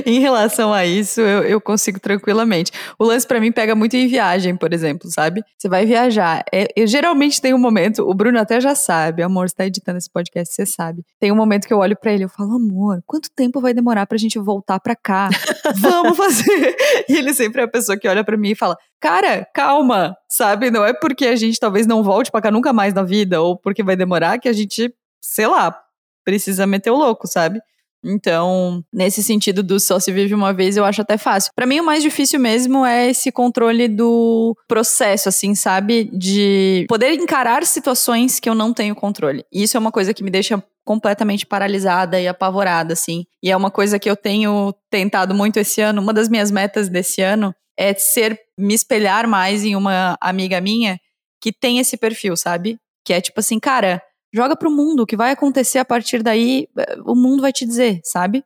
em 0.05 0.19
relação 0.19 0.74
a 0.74 0.85
isso, 0.85 1.21
eu, 1.21 1.43
eu 1.43 1.62
consigo 1.62 2.00
tranquilamente. 2.00 2.71
O 2.97 3.03
lance 3.03 3.27
para 3.27 3.39
mim 3.39 3.51
pega 3.51 3.75
muito 3.75 3.95
em 3.95 4.07
viagem, 4.07 4.55
por 4.55 4.74
exemplo, 4.74 5.09
sabe? 5.12 5.43
Você 5.57 5.67
vai 5.67 5.85
viajar. 5.85 6.43
É, 6.53 6.67
eu 6.75 6.88
geralmente 6.88 7.41
tem 7.41 7.53
um 7.53 7.59
momento, 7.59 8.03
o 8.03 8.13
Bruno 8.13 8.39
até 8.39 8.62
já 8.62 8.74
sabe, 8.74 9.21
amor, 9.21 9.50
você 9.50 9.55
tá 9.55 9.65
editando 9.65 9.97
esse 9.97 10.09
podcast, 10.09 10.53
você 10.53 10.65
sabe. 10.65 11.03
Tem 11.19 11.31
um 11.31 11.35
momento 11.35 11.67
que 11.67 11.74
eu 11.74 11.79
olho 11.79 11.97
para 11.97 12.13
ele, 12.13 12.24
eu 12.24 12.29
falo, 12.29 12.55
amor, 12.55 13.01
quanto 13.05 13.29
tempo 13.35 13.59
vai 13.59 13.74
demorar 13.74 14.05
pra 14.05 14.17
gente 14.17 14.39
voltar 14.39 14.79
pra 14.79 14.95
cá? 14.95 15.29
Vamos 15.75 16.15
fazer. 16.15 16.75
e 17.09 17.17
ele 17.17 17.33
sempre 17.33 17.62
é 17.62 17.65
a 17.65 17.67
pessoa 17.67 17.97
que 17.97 18.07
olha 18.07 18.24
para 18.24 18.38
mim 18.38 18.44
e 18.51 18.55
fala, 18.55 18.77
cara, 18.99 19.47
calma, 19.53 20.15
sabe? 20.29 20.71
Não 20.71 20.85
é 20.85 20.93
porque 20.93 21.25
a 21.27 21.35
gente 21.35 21.59
talvez 21.59 21.85
não 21.85 22.03
volte 22.03 22.31
pra 22.31 22.41
cá 22.41 22.51
nunca 22.51 22.73
mais 22.73 22.93
na 22.93 23.03
vida, 23.03 23.41
ou 23.41 23.57
porque 23.57 23.83
vai 23.83 23.95
demorar 23.95 24.39
que 24.39 24.49
a 24.49 24.53
gente, 24.53 24.93
sei 25.21 25.47
lá, 25.47 25.77
precisa 26.23 26.65
meter 26.65 26.91
o 26.91 26.97
louco, 26.97 27.27
sabe? 27.27 27.59
Então, 28.05 28.83
nesse 28.93 29.23
sentido 29.23 29.63
do 29.63 29.79
só 29.79 29.99
se 29.99 30.11
vive 30.11 30.35
uma 30.35 30.53
vez, 30.53 30.77
eu 30.77 30.85
acho 30.85 31.01
até 31.01 31.17
fácil. 31.17 31.51
Para 31.55 31.65
mim, 31.65 31.79
o 31.79 31.83
mais 31.83 32.03
difícil 32.03 32.39
mesmo 32.39 32.85
é 32.85 33.09
esse 33.09 33.31
controle 33.31 33.87
do 33.87 34.55
processo, 34.67 35.27
assim, 35.27 35.55
sabe? 35.55 36.09
De 36.13 36.85
poder 36.87 37.13
encarar 37.13 37.65
situações 37.65 38.39
que 38.39 38.47
eu 38.47 38.53
não 38.53 38.71
tenho 38.71 38.93
controle. 38.93 39.43
Isso 39.51 39.75
é 39.75 39.79
uma 39.79 39.91
coisa 39.91 40.13
que 40.13 40.23
me 40.23 40.29
deixa 40.29 40.63
completamente 40.85 41.47
paralisada 41.47 42.21
e 42.21 42.27
apavorada, 42.27 42.93
assim. 42.93 43.25
E 43.41 43.49
é 43.49 43.57
uma 43.57 43.71
coisa 43.71 43.97
que 43.97 44.09
eu 44.09 44.15
tenho 44.15 44.71
tentado 44.91 45.33
muito 45.33 45.57
esse 45.57 45.81
ano. 45.81 45.99
Uma 45.99 46.13
das 46.13 46.29
minhas 46.29 46.51
metas 46.51 46.87
desse 46.87 47.23
ano 47.23 47.55
é 47.77 47.94
ser, 47.94 48.39
me 48.58 48.74
espelhar 48.74 49.27
mais 49.27 49.63
em 49.63 49.75
uma 49.75 50.17
amiga 50.22 50.60
minha 50.62 51.00
que 51.41 51.51
tem 51.51 51.79
esse 51.79 51.98
perfil, 51.98 52.36
sabe? 52.36 52.77
Que 53.05 53.13
é 53.13 53.22
tipo 53.22 53.39
assim, 53.39 53.60
cara, 53.60 54.01
joga 54.34 54.55
pro 54.55 54.72
mundo, 54.72 55.03
o 55.03 55.05
que 55.05 55.17
vai 55.17 55.32
acontecer 55.32 55.79
a 55.79 55.86
partir 55.86 56.24
daí, 56.24 56.67
eh, 56.77 56.98
o 57.05 57.15
mundo 57.15 57.41
vai 57.41 57.53
te 57.53 57.65
dizer, 57.65 58.00
sabe? 58.03 58.44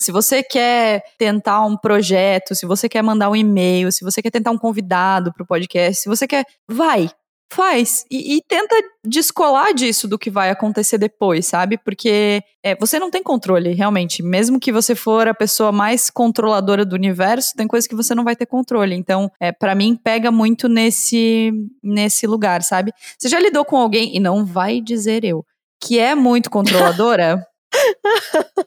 Se 0.00 0.10
você 0.10 0.42
quer 0.42 1.02
tentar 1.18 1.64
um 1.64 1.76
projeto, 1.76 2.54
se 2.54 2.66
você 2.66 2.88
quer 2.88 3.02
mandar 3.02 3.30
um 3.30 3.36
e-mail, 3.36 3.92
se 3.92 4.04
você 4.04 4.20
quer 4.20 4.30
tentar 4.30 4.50
um 4.50 4.58
convidado 4.58 5.32
pro 5.32 5.46
podcast, 5.46 6.02
se 6.02 6.08
você 6.08 6.26
quer, 6.26 6.44
vai, 6.68 7.08
Faz. 7.54 8.06
E, 8.10 8.36
e, 8.36 8.42
tenta 8.48 8.74
descolar 9.04 9.74
disso 9.74 10.08
do 10.08 10.18
que 10.18 10.30
vai 10.30 10.48
acontecer 10.48 10.96
depois, 10.96 11.44
sabe? 11.44 11.76
Porque 11.76 12.42
é, 12.62 12.74
você 12.74 12.98
não 12.98 13.10
tem 13.10 13.22
controle, 13.22 13.74
realmente. 13.74 14.22
Mesmo 14.22 14.58
que 14.58 14.72
você 14.72 14.94
for 14.94 15.28
a 15.28 15.34
pessoa 15.34 15.70
mais 15.70 16.08
controladora 16.08 16.82
do 16.82 16.96
universo, 16.96 17.52
tem 17.54 17.68
coisas 17.68 17.86
que 17.86 17.94
você 17.94 18.14
não 18.14 18.24
vai 18.24 18.34
ter 18.34 18.46
controle. 18.46 18.94
Então, 18.94 19.30
é, 19.38 19.52
para 19.52 19.74
mim, 19.74 19.94
pega 20.02 20.30
muito 20.30 20.66
nesse, 20.66 21.52
nesse 21.82 22.26
lugar, 22.26 22.62
sabe? 22.62 22.90
Você 23.18 23.28
já 23.28 23.38
lidou 23.38 23.66
com 23.66 23.76
alguém, 23.76 24.16
e 24.16 24.18
não 24.18 24.46
vai 24.46 24.80
dizer 24.80 25.22
eu, 25.22 25.44
que 25.78 25.98
é 25.98 26.14
muito 26.14 26.48
controladora? 26.48 27.46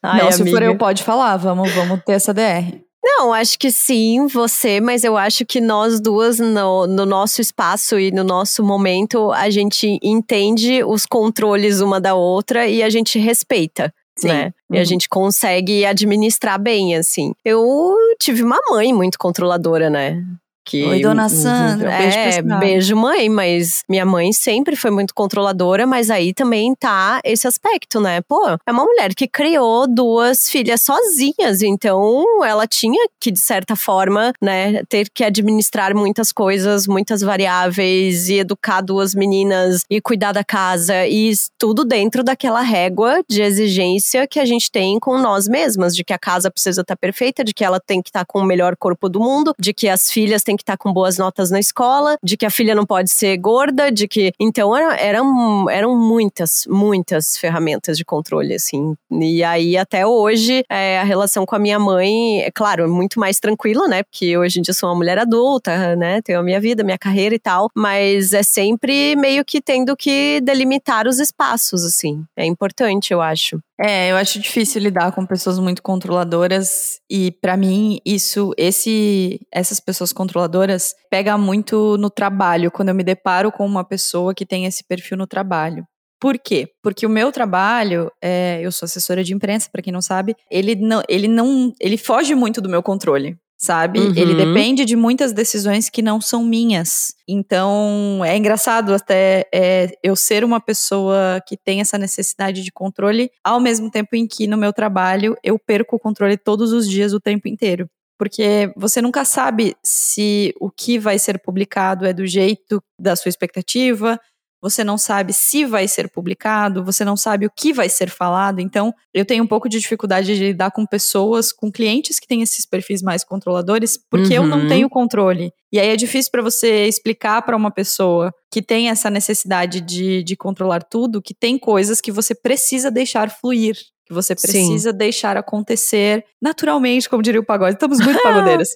Ai, 0.00 0.22
não, 0.22 0.30
se 0.30 0.42
amiga. 0.42 0.56
for 0.56 0.62
eu, 0.62 0.78
pode 0.78 1.02
falar. 1.02 1.36
Vamos, 1.38 1.72
vamos 1.72 2.00
ter 2.04 2.12
essa 2.12 2.32
DR. 2.32 2.85
Não, 3.08 3.32
acho 3.32 3.56
que 3.56 3.70
sim, 3.70 4.26
você, 4.26 4.80
mas 4.80 5.04
eu 5.04 5.16
acho 5.16 5.46
que 5.46 5.60
nós 5.60 6.00
duas, 6.00 6.40
no, 6.40 6.88
no, 6.88 7.06
nosso 7.06 7.40
espaço 7.40 8.00
e 8.00 8.10
no 8.10 8.24
nosso 8.24 8.64
momento, 8.64 9.30
a 9.30 9.48
gente 9.48 9.96
entende 10.02 10.82
os 10.82 11.06
controles 11.06 11.80
uma 11.80 12.00
da 12.00 12.16
outra 12.16 12.66
e 12.66 12.82
a 12.82 12.90
gente 12.90 13.16
respeita. 13.16 13.94
Sim. 14.18 14.26
Né? 14.26 14.44
Uhum. 14.46 14.74
E 14.74 14.78
a 14.78 14.80
uhum. 14.80 14.84
gente 14.86 15.08
consegue 15.08 15.84
administrar 15.84 16.60
bem, 16.60 16.96
assim. 16.96 17.32
Eu 17.44 17.94
tive 18.18 18.42
uma 18.42 18.58
mãe 18.68 18.92
muito 18.92 19.20
controladora, 19.20 19.88
né? 19.88 20.20
Que 20.66 20.84
Oi, 20.84 21.00
dona 21.00 21.28
Sandra. 21.28 21.96
Beijo, 21.96 22.18
é, 22.18 22.42
beijo, 22.58 22.96
mãe. 22.96 23.28
Mas 23.28 23.84
minha 23.88 24.04
mãe 24.04 24.32
sempre 24.32 24.74
foi 24.74 24.90
muito 24.90 25.14
controladora, 25.14 25.86
mas 25.86 26.10
aí 26.10 26.34
também 26.34 26.74
tá 26.74 27.20
esse 27.24 27.46
aspecto, 27.46 28.00
né? 28.00 28.20
Pô, 28.22 28.44
é 28.66 28.72
uma 28.72 28.84
mulher 28.84 29.14
que 29.14 29.28
criou 29.28 29.86
duas 29.86 30.50
filhas 30.50 30.82
sozinhas, 30.82 31.62
então 31.62 32.24
ela 32.44 32.66
tinha 32.66 33.08
que, 33.20 33.30
de 33.30 33.38
certa 33.38 33.76
forma, 33.76 34.32
né, 34.42 34.82
ter 34.88 35.08
que 35.08 35.22
administrar 35.22 35.94
muitas 35.94 36.32
coisas, 36.32 36.88
muitas 36.88 37.20
variáveis, 37.20 38.28
e 38.28 38.38
educar 38.38 38.80
duas 38.80 39.14
meninas, 39.14 39.82
e 39.88 40.00
cuidar 40.00 40.32
da 40.32 40.42
casa, 40.42 41.06
e 41.06 41.32
tudo 41.56 41.84
dentro 41.84 42.24
daquela 42.24 42.60
régua 42.60 43.22
de 43.28 43.40
exigência 43.40 44.26
que 44.26 44.40
a 44.40 44.44
gente 44.44 44.68
tem 44.68 44.98
com 44.98 45.16
nós 45.18 45.46
mesmas, 45.46 45.94
de 45.94 46.02
que 46.02 46.12
a 46.12 46.18
casa 46.18 46.50
precisa 46.50 46.80
estar 46.80 46.96
tá 46.96 47.00
perfeita, 47.00 47.44
de 47.44 47.54
que 47.54 47.64
ela 47.64 47.78
tem 47.78 48.02
que 48.02 48.08
estar 48.08 48.20
tá 48.20 48.26
com 48.26 48.40
o 48.40 48.44
melhor 48.44 48.76
corpo 48.76 49.08
do 49.08 49.20
mundo, 49.20 49.54
de 49.58 49.72
que 49.72 49.88
as 49.88 50.10
filhas 50.10 50.42
têm 50.42 50.55
que 50.56 50.64
tá 50.64 50.76
com 50.76 50.92
boas 50.92 51.18
notas 51.18 51.50
na 51.50 51.60
escola, 51.60 52.16
de 52.22 52.36
que 52.36 52.46
a 52.46 52.50
filha 52.50 52.74
não 52.74 52.86
pode 52.86 53.10
ser 53.10 53.36
gorda, 53.36 53.90
de 53.90 54.08
que. 54.08 54.32
Então 54.40 54.76
era, 54.76 54.96
eram, 54.96 55.68
eram 55.70 55.96
muitas, 55.96 56.66
muitas 56.68 57.36
ferramentas 57.36 57.96
de 57.96 58.04
controle, 58.04 58.54
assim. 58.54 58.94
E 59.10 59.42
aí, 59.42 59.76
até 59.76 60.06
hoje, 60.06 60.64
é, 60.70 60.98
a 60.98 61.04
relação 61.04 61.44
com 61.46 61.54
a 61.54 61.58
minha 61.58 61.78
mãe, 61.78 62.42
é 62.42 62.50
claro, 62.50 62.88
muito 62.88 63.18
mais 63.20 63.38
tranquila, 63.38 63.88
né? 63.88 64.02
Porque 64.02 64.36
hoje 64.36 64.58
em 64.58 64.62
dia 64.62 64.74
sou 64.74 64.88
uma 64.88 64.94
mulher 64.96 65.18
adulta, 65.18 65.96
né? 65.96 66.20
Tenho 66.22 66.40
a 66.40 66.42
minha 66.42 66.60
vida, 66.60 66.84
minha 66.84 66.98
carreira 66.98 67.34
e 67.34 67.38
tal. 67.38 67.68
Mas 67.74 68.32
é 68.32 68.42
sempre 68.42 69.16
meio 69.16 69.44
que 69.44 69.60
tendo 69.60 69.96
que 69.96 70.40
delimitar 70.42 71.06
os 71.06 71.18
espaços, 71.18 71.84
assim. 71.84 72.24
É 72.36 72.44
importante, 72.44 73.12
eu 73.12 73.20
acho. 73.20 73.60
É, 73.78 74.10
eu 74.10 74.16
acho 74.16 74.40
difícil 74.40 74.80
lidar 74.80 75.12
com 75.12 75.26
pessoas 75.26 75.58
muito 75.58 75.82
controladoras 75.82 76.98
e 77.10 77.30
para 77.30 77.58
mim 77.58 77.98
isso, 78.06 78.52
esse, 78.56 79.38
essas 79.52 79.78
pessoas 79.80 80.14
controladoras 80.14 80.94
pega 81.10 81.36
muito 81.36 81.98
no 81.98 82.08
trabalho 82.08 82.70
quando 82.70 82.88
eu 82.88 82.94
me 82.94 83.04
deparo 83.04 83.52
com 83.52 83.66
uma 83.66 83.84
pessoa 83.84 84.34
que 84.34 84.46
tem 84.46 84.64
esse 84.64 84.82
perfil 84.82 85.18
no 85.18 85.26
trabalho. 85.26 85.86
Por 86.18 86.38
quê? 86.38 86.66
Porque 86.82 87.04
o 87.04 87.10
meu 87.10 87.30
trabalho, 87.30 88.10
é, 88.22 88.60
eu 88.62 88.72
sou 88.72 88.86
assessora 88.86 89.22
de 89.22 89.34
imprensa, 89.34 89.68
para 89.70 89.82
quem 89.82 89.92
não 89.92 90.00
sabe, 90.00 90.34
ele 90.50 90.74
não, 90.74 91.02
ele 91.06 91.28
não, 91.28 91.70
ele 91.78 91.98
foge 91.98 92.34
muito 92.34 92.62
do 92.62 92.70
meu 92.70 92.82
controle 92.82 93.36
sabe? 93.56 93.98
Uhum. 93.98 94.12
Ele 94.14 94.34
depende 94.34 94.84
de 94.84 94.94
muitas 94.94 95.32
decisões 95.32 95.88
que 95.88 96.02
não 96.02 96.20
são 96.20 96.44
minhas. 96.44 97.14
Então, 97.26 98.22
é 98.24 98.36
engraçado 98.36 98.92
até 98.92 99.48
é, 99.52 99.92
eu 100.02 100.14
ser 100.14 100.44
uma 100.44 100.60
pessoa 100.60 101.40
que 101.46 101.56
tem 101.56 101.80
essa 101.80 101.96
necessidade 101.96 102.62
de 102.62 102.70
controle, 102.70 103.30
ao 103.42 103.58
mesmo 103.58 103.90
tempo 103.90 104.14
em 104.14 104.26
que 104.26 104.46
no 104.46 104.56
meu 104.56 104.72
trabalho 104.72 105.36
eu 105.42 105.58
perco 105.58 105.96
o 105.96 106.00
controle 106.00 106.36
todos 106.36 106.72
os 106.72 106.88
dias, 106.88 107.12
o 107.12 107.20
tempo 107.20 107.48
inteiro. 107.48 107.88
Porque 108.18 108.72
você 108.76 109.02
nunca 109.02 109.24
sabe 109.24 109.76
se 109.84 110.54
o 110.58 110.70
que 110.70 110.98
vai 110.98 111.18
ser 111.18 111.38
publicado 111.38 112.06
é 112.06 112.14
do 112.14 112.26
jeito 112.26 112.82
da 112.98 113.14
sua 113.14 113.28
expectativa, 113.28 114.18
você 114.68 114.82
não 114.82 114.98
sabe 114.98 115.32
se 115.32 115.64
vai 115.64 115.86
ser 115.86 116.10
publicado, 116.10 116.84
você 116.84 117.04
não 117.04 117.16
sabe 117.16 117.46
o 117.46 117.50
que 117.56 117.72
vai 117.72 117.88
ser 117.88 118.10
falado. 118.10 118.58
Então, 118.58 118.92
eu 119.14 119.24
tenho 119.24 119.44
um 119.44 119.46
pouco 119.46 119.68
de 119.68 119.78
dificuldade 119.78 120.34
de 120.34 120.42
lidar 120.42 120.72
com 120.72 120.84
pessoas, 120.84 121.52
com 121.52 121.70
clientes 121.70 122.18
que 122.18 122.26
têm 122.26 122.42
esses 122.42 122.66
perfis 122.66 123.00
mais 123.00 123.22
controladores, 123.22 123.96
porque 124.10 124.36
uhum. 124.36 124.44
eu 124.44 124.46
não 124.48 124.62
uhum. 124.62 124.68
tenho 124.68 124.90
controle. 124.90 125.52
E 125.72 125.78
aí 125.78 125.88
é 125.88 125.96
difícil 125.96 126.32
para 126.32 126.42
você 126.42 126.86
explicar 126.86 127.42
para 127.42 127.56
uma 127.56 127.70
pessoa 127.70 128.32
que 128.52 128.60
tem 128.60 128.90
essa 128.90 129.08
necessidade 129.08 129.80
de, 129.80 130.24
de 130.24 130.36
controlar 130.36 130.82
tudo, 130.82 131.22
que 131.22 131.32
tem 131.32 131.56
coisas 131.56 132.00
que 132.00 132.10
você 132.10 132.34
precisa 132.34 132.90
deixar 132.90 133.30
fluir. 133.30 133.76
Que 134.04 134.14
você 134.14 134.34
precisa 134.34 134.90
Sim. 134.90 134.96
deixar 134.96 135.36
acontecer 135.36 136.24
naturalmente, 136.42 137.08
como 137.08 137.22
diria 137.22 137.40
o 137.40 137.46
pagode. 137.46 137.74
Estamos 137.74 138.00
muito 138.00 138.20
pagodeiras. 138.22 138.70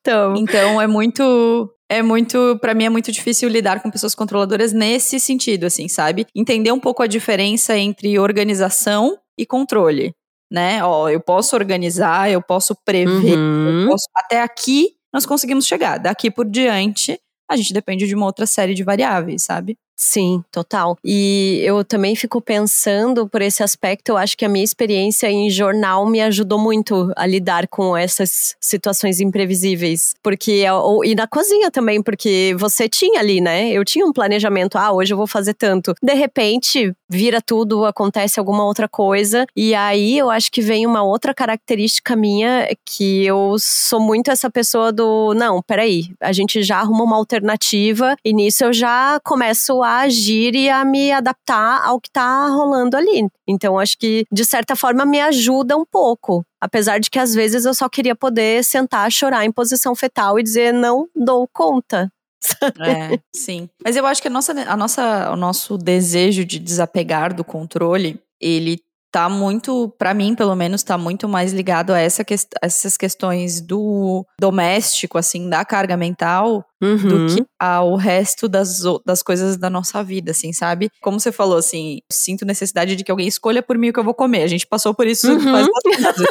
então, 0.00 0.34
então 0.36 0.80
é 0.80 0.86
muito 0.86 1.70
é 1.88 2.02
muito, 2.02 2.58
para 2.60 2.74
mim 2.74 2.84
é 2.84 2.88
muito 2.90 3.12
difícil 3.12 3.48
lidar 3.48 3.80
com 3.80 3.90
pessoas 3.90 4.14
controladoras 4.14 4.72
nesse 4.72 5.20
sentido, 5.20 5.64
assim, 5.64 5.88
sabe? 5.88 6.26
Entender 6.34 6.72
um 6.72 6.80
pouco 6.80 7.02
a 7.02 7.06
diferença 7.06 7.76
entre 7.78 8.18
organização 8.18 9.18
e 9.38 9.46
controle, 9.46 10.14
né? 10.50 10.82
Ó, 10.84 11.08
eu 11.08 11.20
posso 11.20 11.54
organizar, 11.54 12.30
eu 12.30 12.42
posso 12.42 12.74
prever, 12.84 13.36
uhum. 13.38 13.82
eu 13.82 13.88
posso, 13.88 14.06
até 14.14 14.42
aqui 14.42 14.94
nós 15.12 15.24
conseguimos 15.24 15.66
chegar. 15.66 15.98
Daqui 15.98 16.30
por 16.30 16.44
diante, 16.44 17.18
a 17.50 17.56
gente 17.56 17.72
depende 17.72 18.06
de 18.06 18.14
uma 18.14 18.26
outra 18.26 18.46
série 18.46 18.74
de 18.74 18.82
variáveis, 18.82 19.42
sabe? 19.44 19.78
Sim, 19.98 20.44
total. 20.52 20.98
E 21.02 21.62
eu 21.64 21.82
também 21.82 22.14
fico 22.14 22.38
pensando 22.40 23.26
por 23.26 23.40
esse 23.40 23.62
aspecto, 23.62 24.10
eu 24.10 24.18
acho 24.18 24.36
que 24.36 24.44
a 24.44 24.48
minha 24.48 24.62
experiência 24.64 25.30
em 25.30 25.48
jornal 25.48 26.06
me 26.06 26.20
ajudou 26.20 26.58
muito 26.58 27.10
a 27.16 27.26
lidar 27.26 27.66
com 27.66 27.96
essas 27.96 28.54
situações 28.60 29.20
imprevisíveis. 29.20 30.14
Porque, 30.22 30.64
e 31.04 31.14
na 31.14 31.26
cozinha 31.26 31.70
também, 31.70 32.02
porque 32.02 32.54
você 32.58 32.90
tinha 32.90 33.20
ali, 33.20 33.40
né? 33.40 33.70
Eu 33.70 33.84
tinha 33.86 34.04
um 34.04 34.12
planejamento, 34.12 34.76
ah, 34.76 34.92
hoje 34.92 35.14
eu 35.14 35.16
vou 35.16 35.26
fazer 35.26 35.54
tanto. 35.54 35.94
De 36.02 36.12
repente, 36.12 36.92
vira 37.08 37.40
tudo, 37.40 37.86
acontece 37.86 38.38
alguma 38.38 38.64
outra 38.66 38.86
coisa. 38.86 39.46
E 39.56 39.74
aí 39.74 40.18
eu 40.18 40.28
acho 40.30 40.52
que 40.52 40.60
vem 40.60 40.86
uma 40.86 41.02
outra 41.02 41.32
característica 41.32 42.14
minha, 42.14 42.68
que 42.84 43.24
eu 43.24 43.56
sou 43.58 44.00
muito 44.00 44.30
essa 44.30 44.50
pessoa 44.50 44.92
do, 44.92 45.32
não, 45.34 45.62
peraí, 45.62 46.10
a 46.20 46.32
gente 46.32 46.62
já 46.62 46.80
arruma 46.80 47.04
uma 47.04 47.16
alternativa, 47.16 48.14
e 48.22 48.34
nisso 48.34 48.62
eu 48.64 48.72
já 48.74 49.18
começo 49.24 49.82
a 49.82 49.85
agir 49.86 50.54
e 50.54 50.68
a 50.68 50.84
me 50.84 51.12
adaptar 51.12 51.82
ao 51.84 52.00
que 52.00 52.10
tá 52.10 52.48
rolando 52.48 52.96
ali. 52.96 53.28
Então, 53.48 53.78
acho 53.78 53.96
que, 53.98 54.24
de 54.30 54.44
certa 54.44 54.74
forma, 54.76 55.04
me 55.04 55.20
ajuda 55.20 55.76
um 55.76 55.84
pouco. 55.84 56.44
Apesar 56.60 56.98
de 56.98 57.10
que 57.10 57.18
às 57.18 57.34
vezes 57.34 57.64
eu 57.64 57.74
só 57.74 57.88
queria 57.88 58.16
poder 58.16 58.64
sentar, 58.64 59.10
chorar 59.12 59.44
em 59.44 59.52
posição 59.52 59.94
fetal 59.94 60.38
e 60.38 60.42
dizer 60.42 60.72
não 60.72 61.08
dou 61.14 61.48
conta. 61.52 62.10
É, 62.80 63.18
sim. 63.34 63.68
Mas 63.82 63.96
eu 63.96 64.06
acho 64.06 64.22
que 64.22 64.28
a 64.28 64.30
nossa, 64.30 64.52
a 64.52 64.76
nossa, 64.76 65.30
o 65.32 65.36
nosso 65.36 65.76
desejo 65.76 66.44
de 66.44 66.58
desapegar 66.58 67.34
do 67.34 67.42
controle, 67.42 68.20
ele 68.40 68.80
tá 69.10 69.30
muito, 69.30 69.88
para 69.96 70.12
mim, 70.12 70.34
pelo 70.34 70.54
menos, 70.54 70.82
tá 70.82 70.98
muito 70.98 71.26
mais 71.26 71.50
ligado 71.50 71.92
a 71.92 71.98
essa 71.98 72.22
que, 72.22 72.34
essas 72.60 72.98
questões 72.98 73.62
do 73.62 74.26
doméstico, 74.38 75.16
assim, 75.16 75.48
da 75.48 75.64
carga 75.64 75.96
mental, 75.96 76.62
uhum. 76.82 76.96
do 76.96 77.34
que 77.34 77.44
ao 77.58 77.96
resto 77.96 78.48
das, 78.48 78.82
das 79.04 79.22
coisas 79.22 79.56
da 79.56 79.70
nossa 79.70 80.02
vida, 80.02 80.30
assim, 80.30 80.52
sabe? 80.52 80.90
Como 81.00 81.18
você 81.18 81.32
falou, 81.32 81.56
assim, 81.56 82.00
sinto 82.10 82.44
necessidade 82.44 82.96
de 82.96 83.04
que 83.04 83.10
alguém 83.10 83.26
escolha 83.26 83.62
por 83.62 83.78
mim 83.78 83.90
o 83.90 83.92
que 83.92 84.00
eu 84.00 84.04
vou 84.04 84.14
comer. 84.14 84.42
A 84.42 84.46
gente 84.48 84.66
passou 84.66 84.94
por 84.94 85.06
isso 85.06 85.30
uhum. 85.30 85.40
faz 85.40 85.66
bastante. 85.66 86.28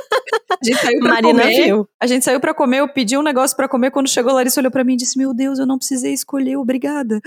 A 0.61 0.65
gente 0.65 0.81
saiu 0.81 0.99
pra 0.99 1.09
Marina 1.09 1.43
comer. 1.43 1.65
Viu. 1.65 1.87
A 2.01 2.07
gente 2.07 2.25
saiu 2.25 2.39
pra 2.39 2.53
comer, 2.53 2.79
eu 2.79 2.87
pedi 2.87 3.17
um 3.17 3.21
negócio 3.21 3.55
pra 3.55 3.67
comer. 3.67 3.91
Quando 3.91 4.07
chegou, 4.07 4.31
a 4.31 4.35
Larissa 4.35 4.59
olhou 4.59 4.71
pra 4.71 4.83
mim 4.83 4.93
e 4.93 4.97
disse: 4.97 5.17
Meu 5.17 5.33
Deus, 5.33 5.59
eu 5.59 5.65
não 5.65 5.77
precisei 5.77 6.13
escolher, 6.13 6.57
obrigada. 6.57 7.19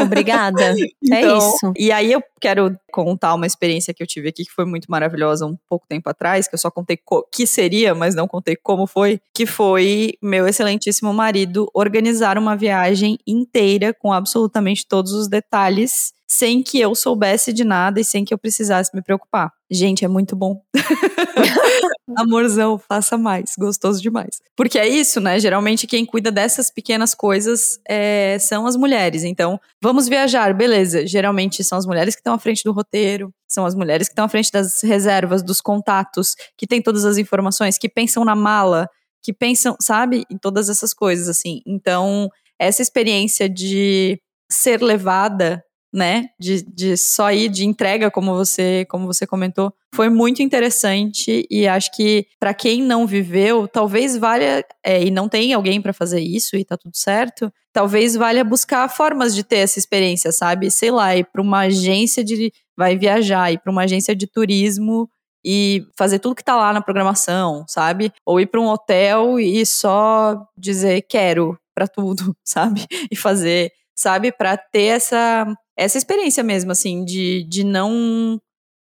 Obrigada. 0.00 0.54
É 1.14 1.20
então, 1.20 1.34
é 1.34 1.38
isso. 1.38 1.72
E 1.76 1.92
aí 1.92 2.12
eu 2.12 2.22
quero 2.40 2.76
contar 2.90 3.34
uma 3.34 3.46
experiência 3.46 3.92
que 3.92 4.02
eu 4.02 4.06
tive 4.06 4.28
aqui 4.28 4.44
que 4.44 4.50
foi 4.50 4.64
muito 4.64 4.86
maravilhosa 4.90 5.46
um 5.46 5.56
pouco 5.68 5.86
tempo 5.88 6.08
atrás, 6.08 6.48
que 6.48 6.54
eu 6.54 6.58
só 6.58 6.70
contei 6.70 6.98
que 7.30 7.46
seria, 7.46 7.94
mas 7.94 8.14
não 8.14 8.26
contei 8.26 8.56
como 8.56 8.86
foi, 8.86 9.20
que 9.34 9.46
foi 9.46 10.14
meu 10.22 10.46
excelentíssimo 10.46 11.12
marido 11.12 11.68
organizar 11.74 12.38
uma 12.38 12.53
viagem 12.56 13.18
inteira 13.26 13.94
com 13.94 14.12
absolutamente 14.12 14.86
todos 14.86 15.12
os 15.12 15.28
detalhes 15.28 16.14
sem 16.26 16.62
que 16.62 16.80
eu 16.80 16.94
soubesse 16.94 17.52
de 17.52 17.64
nada 17.64 18.00
e 18.00 18.04
sem 18.04 18.24
que 18.24 18.32
eu 18.32 18.38
precisasse 18.38 18.90
me 18.94 19.02
preocupar. 19.02 19.52
Gente, 19.70 20.04
é 20.04 20.08
muito 20.08 20.34
bom. 20.34 20.62
Amorzão, 22.16 22.78
faça 22.78 23.16
mais, 23.16 23.54
gostoso 23.58 24.00
demais. 24.00 24.40
Porque 24.56 24.78
é 24.78 24.88
isso, 24.88 25.20
né? 25.20 25.38
Geralmente 25.38 25.86
quem 25.86 26.04
cuida 26.04 26.32
dessas 26.32 26.70
pequenas 26.70 27.14
coisas 27.14 27.78
é, 27.88 28.38
são 28.40 28.66
as 28.66 28.76
mulheres. 28.76 29.22
Então, 29.22 29.60
vamos 29.82 30.08
viajar, 30.08 30.54
beleza. 30.54 31.06
Geralmente 31.06 31.62
são 31.62 31.78
as 31.78 31.86
mulheres 31.86 32.14
que 32.14 32.20
estão 32.20 32.34
à 32.34 32.38
frente 32.38 32.64
do 32.64 32.72
roteiro, 32.72 33.32
são 33.46 33.66
as 33.66 33.74
mulheres 33.74 34.08
que 34.08 34.12
estão 34.12 34.24
à 34.24 34.28
frente 34.28 34.50
das 34.50 34.82
reservas, 34.82 35.42
dos 35.42 35.60
contatos, 35.60 36.34
que 36.56 36.66
têm 36.66 36.82
todas 36.82 37.04
as 37.04 37.16
informações, 37.16 37.78
que 37.78 37.88
pensam 37.88 38.24
na 38.24 38.34
mala, 38.34 38.88
que 39.22 39.32
pensam, 39.32 39.76
sabe, 39.80 40.24
em 40.30 40.36
todas 40.36 40.68
essas 40.68 40.92
coisas, 40.92 41.28
assim. 41.28 41.60
Então, 41.66 42.28
essa 42.58 42.82
experiência 42.82 43.48
de 43.48 44.18
ser 44.50 44.82
levada 44.82 45.62
né, 45.94 46.30
de, 46.40 46.60
de 46.62 46.96
só 46.96 47.30
ir 47.30 47.48
de 47.48 47.64
entrega, 47.64 48.10
como 48.10 48.34
você, 48.34 48.84
como 48.90 49.06
você 49.06 49.24
comentou, 49.28 49.72
foi 49.94 50.08
muito 50.08 50.42
interessante 50.42 51.46
e 51.48 51.68
acho 51.68 51.92
que 51.92 52.26
para 52.40 52.52
quem 52.52 52.82
não 52.82 53.06
viveu, 53.06 53.68
talvez 53.68 54.16
valha 54.16 54.64
é, 54.84 55.04
e 55.04 55.08
não 55.08 55.28
tem 55.28 55.52
alguém 55.52 55.80
para 55.80 55.92
fazer 55.92 56.20
isso 56.20 56.56
e 56.56 56.64
tá 56.64 56.76
tudo 56.76 56.96
certo, 56.96 57.48
talvez 57.72 58.16
valha 58.16 58.42
buscar 58.42 58.88
formas 58.88 59.36
de 59.36 59.44
ter 59.44 59.58
essa 59.58 59.78
experiência, 59.78 60.32
sabe? 60.32 60.68
Sei 60.68 60.90
lá, 60.90 61.16
ir 61.16 61.26
para 61.32 61.40
uma 61.40 61.60
agência 61.60 62.24
de 62.24 62.52
vai 62.76 62.96
viajar, 62.96 63.52
ir 63.52 63.60
para 63.60 63.70
uma 63.70 63.82
agência 63.82 64.16
de 64.16 64.26
turismo 64.26 65.08
e 65.46 65.86
fazer 65.96 66.18
tudo 66.18 66.34
que 66.34 66.42
tá 66.42 66.56
lá 66.56 66.72
na 66.72 66.80
programação, 66.80 67.64
sabe? 67.68 68.12
Ou 68.26 68.40
ir 68.40 68.46
para 68.46 68.60
um 68.60 68.66
hotel 68.66 69.38
e 69.38 69.64
só 69.64 70.44
dizer 70.58 71.02
quero 71.02 71.56
para 71.74 71.88
tudo, 71.88 72.36
sabe? 72.44 72.86
E 73.10 73.16
fazer, 73.16 73.72
sabe? 73.94 74.32
Para 74.32 74.56
ter 74.56 74.84
essa 74.84 75.46
essa 75.76 75.98
experiência 75.98 76.42
mesmo, 76.44 76.70
assim, 76.70 77.04
de, 77.04 77.42
de 77.44 77.64
não, 77.64 78.40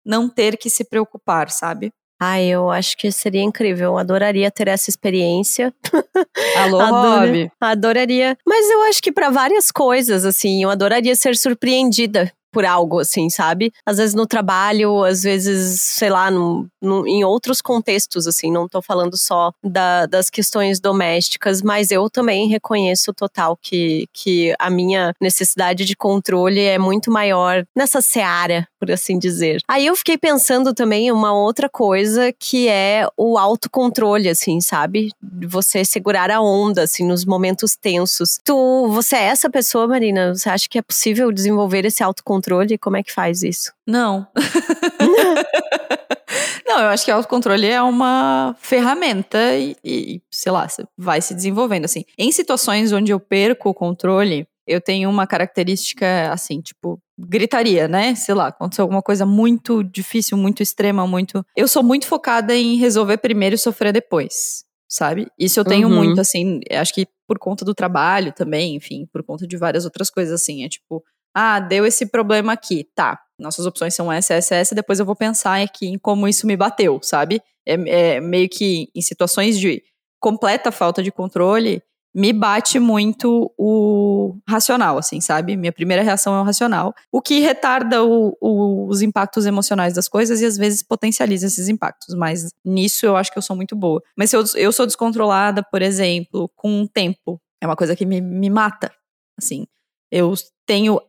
não 0.04 0.28
ter 0.28 0.58
que 0.58 0.70
se 0.70 0.84
preocupar, 0.84 1.52
sabe? 1.52 1.92
Ah, 2.20 2.42
eu 2.42 2.70
acho 2.70 2.98
que 2.98 3.12
seria 3.12 3.42
incrível. 3.42 3.92
Eu 3.92 3.98
adoraria 3.98 4.52
ter 4.52 4.68
essa 4.68 4.90
experiência. 4.90 5.74
Alô, 6.58 6.80
Adora, 6.80 7.52
Adoraria. 7.60 8.38
Mas 8.46 8.70
eu 8.70 8.82
acho 8.84 9.02
que 9.02 9.12
para 9.12 9.30
várias 9.30 9.72
coisas, 9.72 10.24
assim, 10.24 10.64
eu 10.64 10.70
adoraria 10.70 11.16
ser 11.16 11.36
surpreendida 11.36 12.32
por 12.52 12.66
algo, 12.66 13.00
assim, 13.00 13.30
sabe? 13.30 13.72
Às 13.86 13.98
vezes 13.98 14.14
no 14.14 14.28
trabalho, 14.28 15.04
às 15.04 15.24
vezes, 15.24 15.82
sei 15.82 16.10
lá, 16.10 16.30
em 16.32 17.24
outros 17.24 17.62
contextos, 17.62 18.28
assim, 18.28 18.52
não 18.52 18.68
tô 18.68 18.82
falando 18.82 19.18
só 19.18 19.52
da, 19.64 20.06
das 20.06 20.30
questões 20.30 20.80
domésticas, 20.80 21.62
mas 21.62 21.92
eu 21.92 22.10
também 22.10 22.48
reconheço 22.48 23.14
total 23.14 23.58
que, 23.62 24.08
que 24.14 24.54
a 24.60 24.70
minha 24.70 25.14
necessidade 25.22 25.86
de 25.86 25.96
controle 25.96 26.60
é 26.60 26.78
muito 26.78 27.12
maior 27.12 27.64
nessa 27.76 28.02
seara, 28.02 28.68
por 28.80 28.92
assim 28.92 29.18
dizer. 29.18 29.62
Aí 29.68 29.86
eu 29.86 29.96
fiquei 29.96 30.18
pensando 30.18 30.74
também 30.74 31.12
uma 31.12 31.34
outra 31.34 31.70
coisa 31.70 32.34
que 32.38 32.68
é 32.68 33.08
o 33.16 33.38
autocontrole, 33.38 34.28
assim, 34.30 34.60
sabe? 34.60 35.12
Você 35.48 35.86
segurar 35.86 36.30
a 36.32 36.42
onda, 36.42 36.84
assim, 36.84 37.06
nos 37.06 37.26
momentos 37.26 37.76
tensos. 37.76 38.40
Tu, 38.44 38.88
você 38.90 39.16
é 39.16 39.24
essa 39.26 39.50
pessoa, 39.50 39.88
Marina? 39.88 40.34
Você 40.34 40.50
acha 40.50 40.68
que 40.68 40.78
é 40.78 40.82
possível 40.82 41.32
desenvolver 41.32 41.86
esse 41.86 42.04
autocontrole? 42.04 42.41
Autocontrole? 42.42 42.78
Como 42.78 42.98
é 42.98 43.04
que 43.04 43.14
faz 43.14 43.44
isso? 43.44 43.72
Não. 43.88 44.28
Não, 46.66 46.80
eu 46.80 46.88
acho 46.88 47.04
que 47.04 47.12
o 47.12 47.16
autocontrole 47.16 47.68
é 47.68 47.82
uma 47.82 48.56
ferramenta 48.60 49.38
e, 49.58 49.76
e, 49.84 50.22
sei 50.32 50.52
lá, 50.52 50.68
vai 50.98 51.22
se 51.22 51.36
desenvolvendo 51.36 51.86
assim. 51.86 52.06
Em 52.18 52.32
situações 52.32 52.94
onde 52.94 53.12
eu 53.12 53.20
perco 53.20 53.70
o 53.70 53.74
controle, 53.74 54.48
eu 54.66 54.80
tenho 54.80 55.10
uma 55.10 55.28
característica 55.28 56.32
assim, 56.32 56.62
tipo, 56.62 56.98
gritaria, 57.20 57.90
né? 57.90 58.16
Sei 58.16 58.34
lá, 58.34 58.48
aconteceu 58.48 58.84
alguma 58.84 59.02
coisa 59.02 59.26
muito 59.26 59.84
difícil, 59.84 60.38
muito 60.38 60.64
extrema, 60.64 61.06
muito. 61.06 61.46
Eu 61.58 61.68
sou 61.68 61.84
muito 61.84 62.08
focada 62.08 62.56
em 62.56 62.78
resolver 62.78 63.18
primeiro 63.18 63.56
e 63.56 63.60
sofrer 63.60 63.92
depois, 63.92 64.64
sabe? 64.88 65.28
Isso 65.38 65.60
eu 65.60 65.66
tenho 65.66 65.90
uhum. 65.90 65.96
muito, 65.96 66.22
assim, 66.22 66.62
acho 66.72 66.94
que 66.94 67.06
por 67.28 67.38
conta 67.38 67.66
do 67.66 67.76
trabalho 67.76 68.32
também, 68.32 68.76
enfim, 68.76 69.06
por 69.12 69.24
conta 69.24 69.46
de 69.46 69.58
várias 69.58 69.84
outras 69.84 70.10
coisas, 70.10 70.42
assim. 70.42 70.64
É 70.64 70.70
tipo, 70.70 71.04
ah, 71.34 71.60
deu 71.60 71.86
esse 71.86 72.06
problema 72.06 72.54
aqui. 72.54 72.88
Tá, 72.96 73.20
nossas 73.40 73.66
opções 73.66 73.94
são 73.94 74.12
essa, 74.12 74.34
essa, 74.34 74.56
essa. 74.56 74.76
Depois 74.76 75.00
eu 75.00 75.06
vou 75.06 75.16
pensar 75.16 75.62
aqui 75.62 75.88
em 75.88 75.98
como 75.98 76.28
isso 76.28 76.46
me 76.48 76.56
bateu, 76.56 77.00
sabe? 77.02 77.42
É, 77.66 78.16
é 78.16 78.22
meio 78.22 78.50
que 78.50 78.90
em 78.96 79.02
situações 79.02 79.60
de 79.60 79.84
completa 80.20 80.72
falta 80.72 81.02
de 81.02 81.12
controle, 81.12 81.82
me 82.14 82.34
bate 82.34 82.78
muito 82.78 83.52
o 83.58 84.36
racional, 84.48 84.98
assim, 84.98 85.22
sabe? 85.22 85.56
Minha 85.56 85.72
primeira 85.72 86.04
reação 86.04 86.36
é 86.36 86.42
o 86.42 86.44
racional, 86.44 86.94
o 87.12 87.22
que 87.22 87.40
retarda 87.40 88.04
o, 88.04 88.38
o, 88.40 88.88
os 88.88 89.02
impactos 89.02 89.46
emocionais 89.46 89.94
das 89.94 90.10
coisas 90.10 90.42
e 90.42 90.46
às 90.46 90.58
vezes 90.58 90.84
potencializa 90.84 91.48
esses 91.48 91.70
impactos, 91.70 92.14
mas 92.14 92.50
nisso 92.66 93.06
eu 93.06 93.16
acho 93.16 93.32
que 93.32 93.38
eu 93.38 93.42
sou 93.42 93.56
muito 93.56 93.76
boa. 93.76 94.02
Mas 94.18 94.30
se 94.30 94.36
eu, 94.36 94.44
eu 94.56 94.72
sou 94.72 94.86
descontrolada, 94.86 95.64
por 95.64 95.82
exemplo, 95.82 96.52
com 96.56 96.82
o 96.82 96.88
tempo, 96.88 97.42
é 97.62 97.66
uma 97.66 97.76
coisa 97.76 97.96
que 97.96 98.06
me, 98.06 98.20
me 98.20 98.50
mata, 98.50 98.92
assim. 99.40 99.66
Eu 100.12 100.34
tenho 100.72 101.02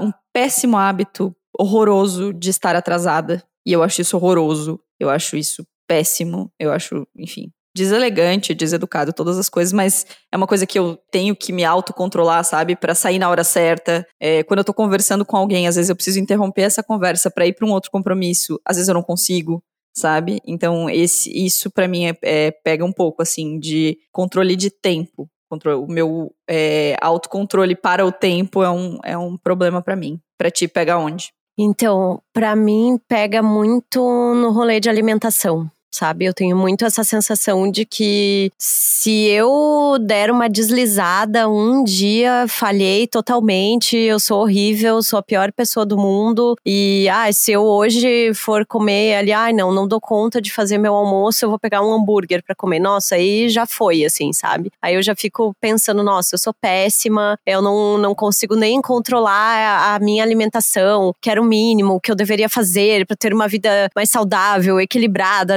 um 0.00 0.12
péssimo 0.32 0.76
hábito 0.76 1.34
horroroso 1.58 2.32
de 2.32 2.50
estar 2.50 2.76
atrasada. 2.76 3.42
E 3.66 3.72
eu 3.72 3.82
acho 3.82 4.00
isso 4.00 4.16
horroroso. 4.16 4.78
Eu 5.00 5.10
acho 5.10 5.36
isso 5.36 5.66
péssimo. 5.88 6.52
Eu 6.56 6.70
acho, 6.70 7.04
enfim, 7.16 7.50
deselegante, 7.74 8.54
deseducado, 8.54 9.12
todas 9.12 9.36
as 9.36 9.48
coisas, 9.48 9.72
mas 9.72 10.06
é 10.32 10.36
uma 10.36 10.46
coisa 10.46 10.64
que 10.64 10.78
eu 10.78 10.96
tenho 11.10 11.34
que 11.34 11.52
me 11.52 11.64
autocontrolar, 11.64 12.44
sabe? 12.44 12.76
para 12.76 12.94
sair 12.94 13.18
na 13.18 13.28
hora 13.28 13.42
certa. 13.42 14.06
É, 14.20 14.44
quando 14.44 14.58
eu 14.58 14.64
tô 14.64 14.72
conversando 14.72 15.24
com 15.24 15.36
alguém, 15.36 15.66
às 15.66 15.74
vezes 15.74 15.88
eu 15.88 15.96
preciso 15.96 16.20
interromper 16.20 16.62
essa 16.62 16.82
conversa 16.84 17.28
para 17.28 17.44
ir 17.44 17.54
para 17.54 17.66
um 17.66 17.72
outro 17.72 17.90
compromisso. 17.90 18.60
Às 18.64 18.76
vezes 18.76 18.88
eu 18.88 18.94
não 18.94 19.02
consigo, 19.02 19.60
sabe? 19.92 20.38
Então, 20.46 20.88
esse, 20.88 21.28
isso 21.36 21.72
para 21.72 21.88
mim 21.88 22.06
é, 22.06 22.16
é, 22.22 22.50
pega 22.52 22.84
um 22.84 22.92
pouco, 22.92 23.20
assim, 23.20 23.58
de 23.58 23.98
controle 24.12 24.54
de 24.54 24.70
tempo 24.70 25.28
o 25.50 25.86
meu 25.86 26.32
é, 26.48 26.96
autocontrole 27.00 27.74
para 27.74 28.04
o 28.04 28.12
tempo 28.12 28.62
é 28.62 28.70
um, 28.70 28.98
é 29.04 29.16
um 29.16 29.36
problema 29.36 29.82
para 29.82 29.96
mim. 29.96 30.20
Para 30.36 30.50
ti, 30.50 30.68
pega 30.68 30.98
onde? 30.98 31.32
Então, 31.58 32.22
para 32.32 32.54
mim, 32.54 33.00
pega 33.08 33.42
muito 33.42 33.98
no 34.00 34.52
rolê 34.52 34.78
de 34.78 34.88
alimentação 34.88 35.68
sabe? 35.90 36.24
Eu 36.24 36.34
tenho 36.34 36.56
muito 36.56 36.84
essa 36.84 37.04
sensação 37.04 37.70
de 37.70 37.84
que 37.84 38.50
se 38.58 39.26
eu 39.26 39.96
der 40.00 40.30
uma 40.30 40.48
deslizada 40.48 41.48
um 41.48 41.82
dia, 41.84 42.46
falhei 42.48 43.06
totalmente, 43.06 43.96
eu 43.96 44.20
sou 44.20 44.42
horrível, 44.42 45.02
sou 45.02 45.18
a 45.18 45.22
pior 45.22 45.52
pessoa 45.52 45.84
do 45.86 45.96
mundo 45.96 46.56
e 46.64 47.08
ah, 47.10 47.32
se 47.32 47.52
eu 47.52 47.62
hoje 47.62 48.32
for 48.34 48.66
comer 48.66 49.16
ali, 49.16 49.32
ai, 49.32 49.50
ah, 49.50 49.54
não, 49.54 49.72
não 49.72 49.86
dou 49.86 50.00
conta 50.00 50.40
de 50.40 50.52
fazer 50.52 50.78
meu 50.78 50.94
almoço, 50.94 51.44
eu 51.44 51.50
vou 51.50 51.58
pegar 51.58 51.82
um 51.82 51.92
hambúrguer 51.92 52.42
para 52.44 52.54
comer. 52.54 52.78
Nossa, 52.78 53.14
aí 53.14 53.48
já 53.48 53.66
foi 53.66 54.04
assim, 54.04 54.32
sabe? 54.32 54.70
Aí 54.82 54.94
eu 54.94 55.02
já 55.02 55.14
fico 55.14 55.54
pensando, 55.60 56.02
nossa, 56.02 56.34
eu 56.34 56.38
sou 56.38 56.52
péssima, 56.52 57.38
eu 57.46 57.62
não, 57.62 57.98
não 57.98 58.14
consigo 58.14 58.54
nem 58.54 58.80
controlar 58.80 59.94
a, 59.94 59.98
minha 59.98 60.22
alimentação, 60.22 61.12
que 61.20 61.30
era 61.30 61.40
o 61.40 61.44
mínimo 61.44 62.00
que 62.00 62.10
eu 62.10 62.14
deveria 62.14 62.48
fazer 62.48 63.06
para 63.06 63.16
ter 63.16 63.32
uma 63.32 63.48
vida 63.48 63.90
mais 63.94 64.10
saudável, 64.10 64.80
equilibrada, 64.80 65.56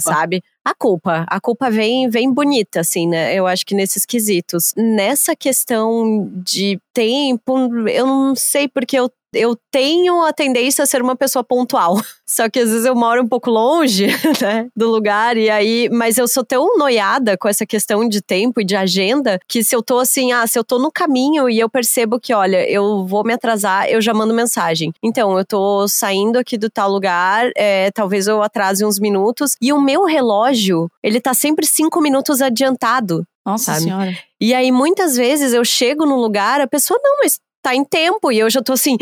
sabe? 0.00 0.42
A 0.66 0.74
culpa. 0.74 1.24
A 1.28 1.40
culpa 1.40 1.70
vem, 1.70 2.10
vem 2.10 2.28
bonita, 2.32 2.80
assim, 2.80 3.06
né? 3.06 3.32
Eu 3.32 3.46
acho 3.46 3.64
que 3.64 3.72
nesses 3.72 4.04
quesitos. 4.04 4.74
Nessa 4.76 5.36
questão 5.36 6.28
de 6.44 6.80
tempo, 6.92 7.56
eu 7.88 8.04
não 8.04 8.34
sei 8.34 8.66
porque 8.66 8.98
eu 8.98 9.08
eu 9.36 9.56
tenho 9.70 10.22
a 10.22 10.32
tendência 10.32 10.82
a 10.82 10.86
ser 10.86 11.02
uma 11.02 11.14
pessoa 11.14 11.44
pontual. 11.44 11.96
Só 12.28 12.48
que 12.48 12.58
às 12.58 12.70
vezes 12.70 12.84
eu 12.84 12.94
moro 12.94 13.22
um 13.22 13.28
pouco 13.28 13.50
longe, 13.50 14.06
né, 14.42 14.66
do 14.74 14.90
lugar 14.90 15.36
e 15.36 15.48
aí, 15.48 15.88
mas 15.92 16.18
eu 16.18 16.26
sou 16.26 16.44
tão 16.44 16.76
noiada 16.76 17.36
com 17.36 17.46
essa 17.46 17.64
questão 17.64 18.08
de 18.08 18.20
tempo 18.20 18.60
e 18.60 18.64
de 18.64 18.74
agenda 18.74 19.38
que 19.46 19.62
se 19.62 19.76
eu 19.76 19.82
tô 19.82 19.98
assim, 19.98 20.32
ah, 20.32 20.44
se 20.46 20.58
eu 20.58 20.64
tô 20.64 20.78
no 20.78 20.90
caminho 20.90 21.48
e 21.48 21.58
eu 21.60 21.70
percebo 21.70 22.18
que, 22.18 22.34
olha, 22.34 22.68
eu 22.68 23.06
vou 23.06 23.22
me 23.22 23.32
atrasar, 23.32 23.88
eu 23.88 24.00
já 24.00 24.12
mando 24.12 24.34
mensagem. 24.34 24.92
Então, 25.02 25.38
eu 25.38 25.44
tô 25.44 25.86
saindo 25.86 26.36
aqui 26.36 26.58
do 26.58 26.68
tal 26.68 26.90
lugar, 26.90 27.50
é, 27.56 27.90
talvez 27.92 28.26
eu 28.26 28.42
atrase 28.42 28.84
uns 28.84 28.98
minutos 28.98 29.56
e 29.60 29.72
o 29.72 29.80
meu 29.80 30.04
relógio, 30.04 30.55
ele 31.02 31.20
tá 31.20 31.34
sempre 31.34 31.66
cinco 31.66 32.00
minutos 32.00 32.40
adiantado. 32.40 33.24
Nossa 33.44 33.74
sabe? 33.74 33.84
senhora. 33.84 34.18
E 34.40 34.52
aí, 34.54 34.72
muitas 34.72 35.16
vezes 35.16 35.52
eu 35.52 35.64
chego 35.64 36.04
no 36.04 36.16
lugar, 36.16 36.60
a 36.60 36.66
pessoa, 36.66 36.98
não, 37.02 37.18
mas 37.22 37.38
tá 37.66 37.74
em 37.74 37.84
tempo 37.84 38.30
e 38.30 38.38
eu 38.38 38.48
já 38.48 38.62
tô 38.62 38.74
assim, 38.74 38.96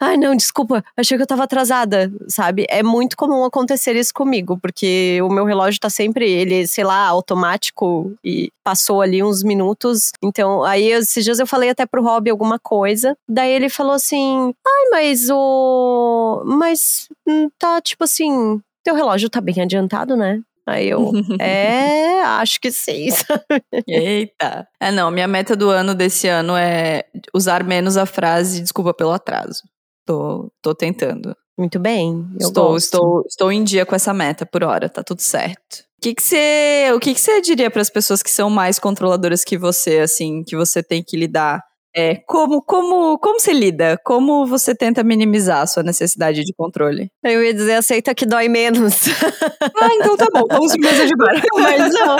ah, 0.00 0.08
ai 0.10 0.16
não, 0.16 0.34
desculpa, 0.34 0.84
achei 0.96 1.16
que 1.16 1.22
eu 1.22 1.26
tava 1.26 1.44
atrasada, 1.44 2.12
sabe? 2.26 2.66
É 2.68 2.82
muito 2.82 3.16
comum 3.16 3.44
acontecer 3.44 3.94
isso 3.94 4.12
comigo, 4.12 4.58
porque 4.60 5.20
o 5.22 5.28
meu 5.28 5.44
relógio 5.44 5.78
tá 5.78 5.88
sempre, 5.88 6.28
ele, 6.28 6.66
sei 6.66 6.82
lá, 6.82 7.06
automático 7.06 8.12
e 8.24 8.50
passou 8.64 9.02
ali 9.02 9.22
uns 9.22 9.44
minutos. 9.44 10.10
Então, 10.20 10.64
aí 10.64 10.90
esses 10.90 11.24
dias 11.24 11.38
eu 11.38 11.46
falei 11.46 11.70
até 11.70 11.86
pro 11.86 12.02
Rob 12.02 12.28
alguma 12.28 12.58
coisa, 12.58 13.16
daí 13.28 13.52
ele 13.52 13.68
falou 13.68 13.92
assim: 13.92 14.52
"Ai, 14.66 14.90
mas 14.90 15.30
o 15.30 16.42
mas 16.44 17.08
hum, 17.24 17.48
tá 17.56 17.80
tipo 17.80 18.02
assim, 18.02 18.60
teu 18.82 18.96
relógio 18.96 19.30
tá 19.30 19.40
bem 19.40 19.60
adiantado, 19.60 20.16
né?" 20.16 20.40
Aí 20.66 20.88
eu, 20.88 21.10
é, 21.40 22.20
acho 22.22 22.60
que 22.60 22.70
sim. 22.70 23.08
Eita. 23.86 24.66
É, 24.80 24.90
não, 24.92 25.10
minha 25.10 25.26
meta 25.26 25.56
do 25.56 25.68
ano 25.70 25.94
desse 25.94 26.28
ano 26.28 26.56
é 26.56 27.04
usar 27.34 27.64
menos 27.64 27.96
a 27.96 28.06
frase 28.06 28.60
desculpa 28.60 28.94
pelo 28.94 29.12
atraso. 29.12 29.62
Tô, 30.06 30.50
tô 30.60 30.74
tentando. 30.74 31.36
Muito 31.58 31.78
bem. 31.78 32.26
estou, 32.40 32.76
estou, 32.76 33.24
estou 33.26 33.52
em 33.52 33.62
dia 33.62 33.84
com 33.84 33.94
essa 33.94 34.14
meta 34.14 34.46
por 34.46 34.64
hora, 34.64 34.88
tá 34.88 35.02
tudo 35.02 35.20
certo. 35.20 35.84
O 35.98 36.02
que 36.02 36.14
que 36.14 36.22
você, 36.22 36.90
o 36.94 36.98
que 36.98 37.14
que 37.14 37.20
você 37.20 37.40
diria 37.40 37.70
para 37.70 37.82
as 37.82 37.90
pessoas 37.90 38.22
que 38.22 38.30
são 38.30 38.50
mais 38.50 38.78
controladoras 38.78 39.44
que 39.44 39.56
você, 39.56 39.98
assim, 39.98 40.42
que 40.42 40.56
você 40.56 40.82
tem 40.82 41.02
que 41.02 41.16
lidar 41.16 41.62
é, 41.94 42.16
como, 42.26 42.62
como, 42.62 43.18
como 43.18 43.38
você 43.38 43.52
lida? 43.52 43.98
Como 44.04 44.46
você 44.46 44.74
tenta 44.74 45.04
minimizar 45.04 45.60
a 45.62 45.66
sua 45.66 45.82
necessidade 45.82 46.42
de 46.42 46.54
controle? 46.54 47.10
Eu 47.22 47.44
ia 47.44 47.52
dizer, 47.52 47.74
aceita 47.74 48.14
que 48.14 48.24
dói 48.24 48.48
menos. 48.48 49.08
ah, 49.80 49.94
então 49.94 50.16
tá 50.16 50.26
bom, 50.32 50.44
vamos 50.50 50.72
de 50.72 50.78
mesa 50.78 51.06
de 51.06 51.14
bar. 51.16 51.34
Mas 51.54 51.92
não. 51.92 52.16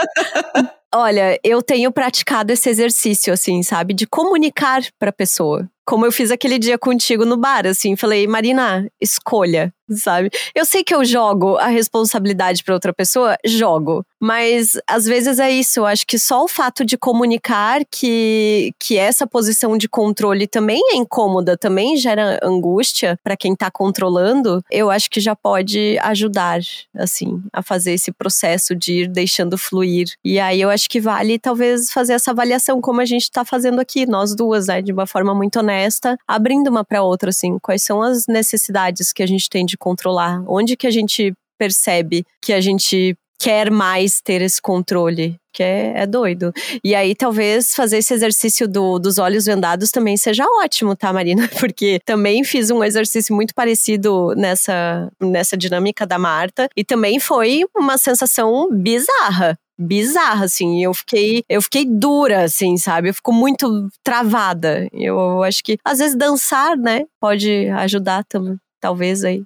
Olha, 0.95 1.41
eu 1.43 1.63
tenho 1.63 1.91
praticado 1.91 2.53
esse 2.53 2.69
exercício, 2.69 3.33
assim, 3.33 3.63
sabe? 3.63 3.95
De 3.95 4.07
comunicar 4.07 4.83
pra 4.99 5.11
pessoa. 5.11 5.67
Como 5.85 6.07
eu 6.07 6.13
fiz 6.13 6.31
aquele 6.31 6.59
dia 6.59 6.79
contigo 6.79 7.25
no 7.25 7.37
bar, 7.37 7.67
assim, 7.67 7.97
falei, 7.97 8.27
Marina, 8.27 8.89
escolha 9.01 9.73
sabe? 9.97 10.31
Eu 10.55 10.65
sei 10.65 10.83
que 10.85 10.95
eu 10.95 11.05
jogo 11.05 11.57
a 11.57 11.67
responsabilidade 11.67 12.63
para 12.65 12.75
outra 12.75 12.93
pessoa, 12.93 13.37
jogo, 13.45 14.05
mas 14.21 14.73
às 14.87 15.05
vezes 15.05 15.39
é 15.39 15.51
isso. 15.51 15.81
Eu 15.81 15.87
acho 15.87 16.07
que 16.07 16.19
só 16.19 16.45
o 16.45 16.49
fato 16.49 16.85
de 16.85 16.97
comunicar 16.97 17.83
que, 17.91 18.73
que 18.79 18.97
essa 18.97 19.27
posição 19.27 19.77
de 19.77 19.89
controle 19.89 20.47
também 20.47 20.81
é 20.93 20.97
incômoda, 20.97 21.57
também 21.57 21.97
gera 21.97 22.39
angústia 22.43 23.19
para 23.23 23.37
quem 23.37 23.55
tá 23.55 23.71
controlando, 23.71 24.63
eu 24.71 24.91
acho 24.91 25.11
que 25.11 25.21
já 25.21 25.35
pode 25.35 25.99
ajudar, 26.03 26.61
assim, 26.97 27.43
a 27.53 27.63
fazer 27.63 27.93
esse 27.93 28.13
processo 28.13 28.75
de 28.75 29.03
ir 29.03 29.09
deixando 29.09 29.59
fluir. 29.59 30.09
E 30.25 30.39
aí 30.39 30.61
eu 30.61 30.71
acho 30.71 30.89
que 30.89 31.01
vale 31.01 31.39
talvez 31.39 31.91
fazer 31.91 32.15
essa 32.15 32.31
avaliação 32.31 32.81
como 32.81 33.01
a 33.01 33.05
gente 33.05 33.31
tá 33.31 33.45
fazendo 33.45 33.81
aqui, 33.81 34.07
nós 34.07 34.35
duas, 34.35 34.67
né, 34.67 34.83
de 34.83 34.93
uma 34.93 35.07
forma 35.07 35.35
muito 35.35 35.59
honesta, 35.59 35.72
abrindo 36.27 36.69
uma 36.69 36.85
para 36.85 37.03
outra, 37.03 37.31
assim, 37.31 37.59
quais 37.61 37.83
são 37.83 38.03
as 38.03 38.27
necessidades 38.27 39.13
que 39.13 39.23
a 39.23 39.27
gente 39.27 39.49
tem 39.49 39.65
de 39.65 39.77
controlar? 39.77 40.43
Onde 40.47 40.77
que 40.77 40.87
a 40.87 40.91
gente 40.91 41.33
percebe 41.59 42.25
que 42.41 42.53
a 42.53 42.61
gente 42.61 43.17
quer 43.39 43.71
mais 43.71 44.21
ter 44.21 44.41
esse 44.41 44.63
controle? 44.63 45.37
Que 45.53 45.63
é, 45.63 45.93
é 45.97 46.07
doido. 46.07 46.53
E 46.83 46.95
aí, 46.95 47.15
talvez 47.15 47.75
fazer 47.75 47.99
esse 47.99 48.15
exercício 48.15 48.67
do, 48.67 48.99
dos 48.99 49.19
olhos 49.19 49.45
vendados 49.45 49.91
também 49.91 50.17
seja 50.17 50.47
ótimo, 50.63 50.97
tá, 50.97 51.13
Marina? 51.13 51.47
Porque 51.61 52.01
também 52.07 52.43
fiz 52.43 52.71
um 52.71 52.83
exercício 52.83 53.35
muito 53.35 53.55
parecido 53.55 54.35
nessa, 54.35 55.11
nessa 55.21 55.57
dinâmica 55.57 56.07
da 56.07 56.19
Marta. 56.19 56.69
E 56.75 56.85
também 56.85 57.21
foi 57.21 57.65
uma 57.77 57.99
sensação 57.99 58.69
bizarra 58.73 59.59
bizarra, 59.79 60.45
assim. 60.45 60.83
Eu 60.83 60.95
fiquei, 60.95 61.45
eu 61.49 61.61
fiquei 61.63 61.85
dura, 61.85 62.45
assim, 62.45 62.77
sabe? 62.77 63.09
Eu 63.09 63.15
fico 63.15 63.33
muito 63.33 63.89
travada. 64.03 64.89
Eu 64.93 65.43
acho 65.43 65.63
que 65.63 65.79
às 65.85 65.99
vezes 65.99 66.17
dançar, 66.17 66.77
né, 66.77 67.05
pode 67.21 67.69
ajudar 67.69 68.25
também, 68.25 68.57
talvez 68.81 69.25
aí. 69.25 69.43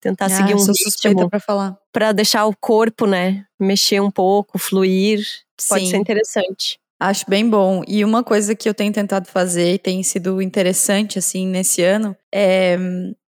Tentar 0.00 0.26
ah, 0.26 0.30
seguir 0.30 0.54
um 0.54 0.66
ritmo 0.66 1.30
para 1.30 1.38
falar. 1.38 1.76
Para 1.92 2.10
deixar 2.12 2.44
o 2.46 2.56
corpo, 2.56 3.06
né, 3.06 3.44
mexer 3.58 4.00
um 4.00 4.10
pouco, 4.10 4.58
fluir. 4.58 5.24
Pode 5.68 5.84
Sim. 5.84 5.90
ser 5.92 5.96
interessante. 5.98 6.78
Acho 6.98 7.24
bem 7.28 7.48
bom. 7.48 7.82
E 7.86 8.04
uma 8.04 8.22
coisa 8.22 8.54
que 8.54 8.68
eu 8.68 8.74
tenho 8.74 8.92
tentado 8.92 9.28
fazer 9.28 9.74
e 9.74 9.78
tem 9.78 10.02
sido 10.02 10.40
interessante 10.40 11.18
assim 11.18 11.46
nesse 11.46 11.82
ano 11.82 12.16
é 12.32 12.76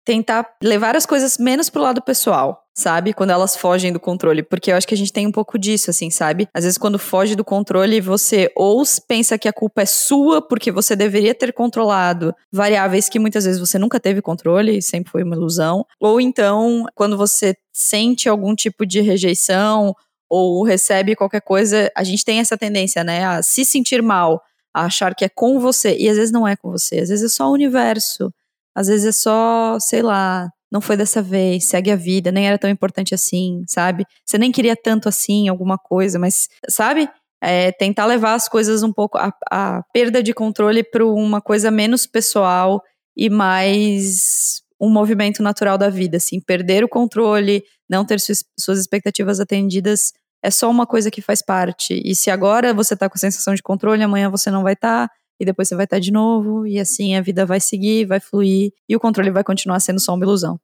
tentar 0.06 0.48
levar 0.62 0.96
as 0.96 1.06
coisas 1.06 1.38
menos 1.38 1.70
pro 1.70 1.82
lado 1.82 2.02
pessoal, 2.02 2.64
sabe? 2.76 3.14
Quando 3.14 3.30
elas 3.30 3.56
fogem 3.56 3.94
do 3.94 4.00
controle, 4.00 4.44
porque 4.44 4.72
eu 4.72 4.76
acho 4.76 4.88
que 4.88 4.94
a 4.94 4.98
gente 4.98 5.14
tem 5.14 5.26
um 5.26 5.32
pouco 5.32 5.58
disso, 5.58 5.90
assim, 5.90 6.10
sabe? 6.10 6.48
Às 6.54 6.64
vezes 6.64 6.78
quando 6.78 7.00
foge 7.00 7.36
do 7.36 7.44
controle, 7.44 8.02
você 8.02 8.52
ou 8.56 8.84
pensa 9.08 9.38
que 9.38 9.48
a 9.48 9.54
culpa 9.54 9.82
é 9.82 9.86
sua 9.86 10.42
porque 10.42 10.72
você 10.72 10.96
deveria 10.96 11.34
ter 11.34 11.54
controlado 11.54 12.36
variáveis 12.52 13.08
que 13.08 13.20
muitas 13.20 13.46
vezes 13.46 13.60
você 13.60 13.78
nunca 13.78 14.00
teve 14.00 14.22
controle, 14.22 14.82
sempre 14.82 15.12
foi 15.12 15.24
uma 15.24 15.36
ilusão, 15.36 15.86
ou 16.00 16.20
então 16.20 16.86
quando 16.96 17.18
você 17.18 17.56
sente 17.72 18.28
algum 18.28 18.54
tipo 18.56 18.86
de 18.86 19.02
rejeição 19.02 19.96
ou 20.30 20.64
recebe 20.64 21.16
qualquer 21.16 21.42
coisa, 21.42 21.92
a 21.96 22.04
gente 22.04 22.26
tem 22.26 22.40
essa 22.40 22.58
tendência, 22.58 23.04
né, 23.04 23.24
a 23.24 23.44
se 23.44 23.64
sentir 23.64 24.02
mal, 24.02 24.42
a 24.74 24.86
achar 24.86 25.14
que 25.14 25.24
é 25.24 25.30
com 25.30 25.60
você, 25.60 25.96
e 25.96 26.10
às 26.10 26.18
vezes 26.18 26.32
não 26.32 26.48
é 26.48 26.56
com 26.56 26.72
você, 26.72 27.00
às 27.00 27.10
vezes 27.10 27.32
é 27.32 27.36
só 27.36 27.48
o 27.48 27.54
universo 27.54 28.34
às 28.76 28.88
vezes 28.88 29.06
é 29.06 29.12
só, 29.12 29.78
sei 29.80 30.02
lá, 30.02 30.50
não 30.72 30.82
foi 30.82 30.98
dessa 30.98 31.22
vez, 31.22 31.68
segue 31.68 31.92
a 31.92 31.96
vida, 31.96 32.32
nem 32.32 32.48
era 32.48 32.58
tão 32.58 32.70
importante 32.70 33.14
assim, 33.14 33.64
sabe? 33.68 34.06
Você 34.26 34.38
nem 34.38 34.52
queria 34.52 34.76
tanto 34.76 35.08
assim 35.08 35.48
alguma 35.48 35.78
coisa, 35.78 36.18
mas, 36.18 36.50
sabe? 36.70 37.08
É, 37.42 37.72
tentar 37.72 38.06
levar 38.06 38.34
as 38.34 38.48
coisas 38.48 38.84
um 38.84 38.92
pouco, 38.92 39.18
a, 39.18 39.32
a 39.52 39.84
perda 39.94 40.24
de 40.24 40.34
controle 40.34 40.84
para 40.84 41.06
uma 41.06 41.42
coisa 41.42 41.70
menos 41.70 42.08
pessoal 42.08 42.82
e 43.16 43.30
mais 43.30 44.62
um 44.82 44.90
movimento 44.90 45.44
natural 45.44 45.78
da 45.78 45.90
vida, 45.90 46.18
assim, 46.18 46.40
perder 46.40 46.84
o 46.84 46.90
controle, 46.90 47.64
não 47.90 48.04
ter 48.04 48.20
suas, 48.20 48.44
suas 48.60 48.80
expectativas 48.80 49.40
atendidas 49.40 50.12
é 50.44 50.52
só 50.52 50.70
uma 50.70 50.86
coisa 50.86 51.10
que 51.10 51.22
faz 51.22 51.42
parte. 51.42 52.02
E 52.04 52.14
se 52.14 52.30
agora 52.30 52.74
você 52.74 52.96
tá 52.96 53.08
com 53.08 53.16
a 53.16 53.20
sensação 53.20 53.56
de 53.56 53.64
controle, 53.64 54.04
amanhã 54.04 54.30
você 54.30 54.52
não 54.52 54.62
vai 54.62 54.74
estar, 54.74 55.08
tá, 55.08 55.14
e 55.44 55.46
depois 55.46 55.68
você 55.68 55.76
vai 55.76 55.86
estar 55.86 56.00
de 56.00 56.12
novo, 56.12 56.66
e 56.66 56.80
assim 56.80 57.16
a 57.16 57.22
vida 57.22 57.46
vai 57.46 57.60
seguir, 57.60 58.06
vai 58.06 58.20
fluir, 58.20 58.72
e 58.90 58.96
o 58.96 59.00
controle 59.00 59.30
vai 59.30 59.44
continuar 59.44 59.80
sendo 59.80 60.00
só 60.00 60.14
uma 60.14 60.26
ilusão. 60.26 60.60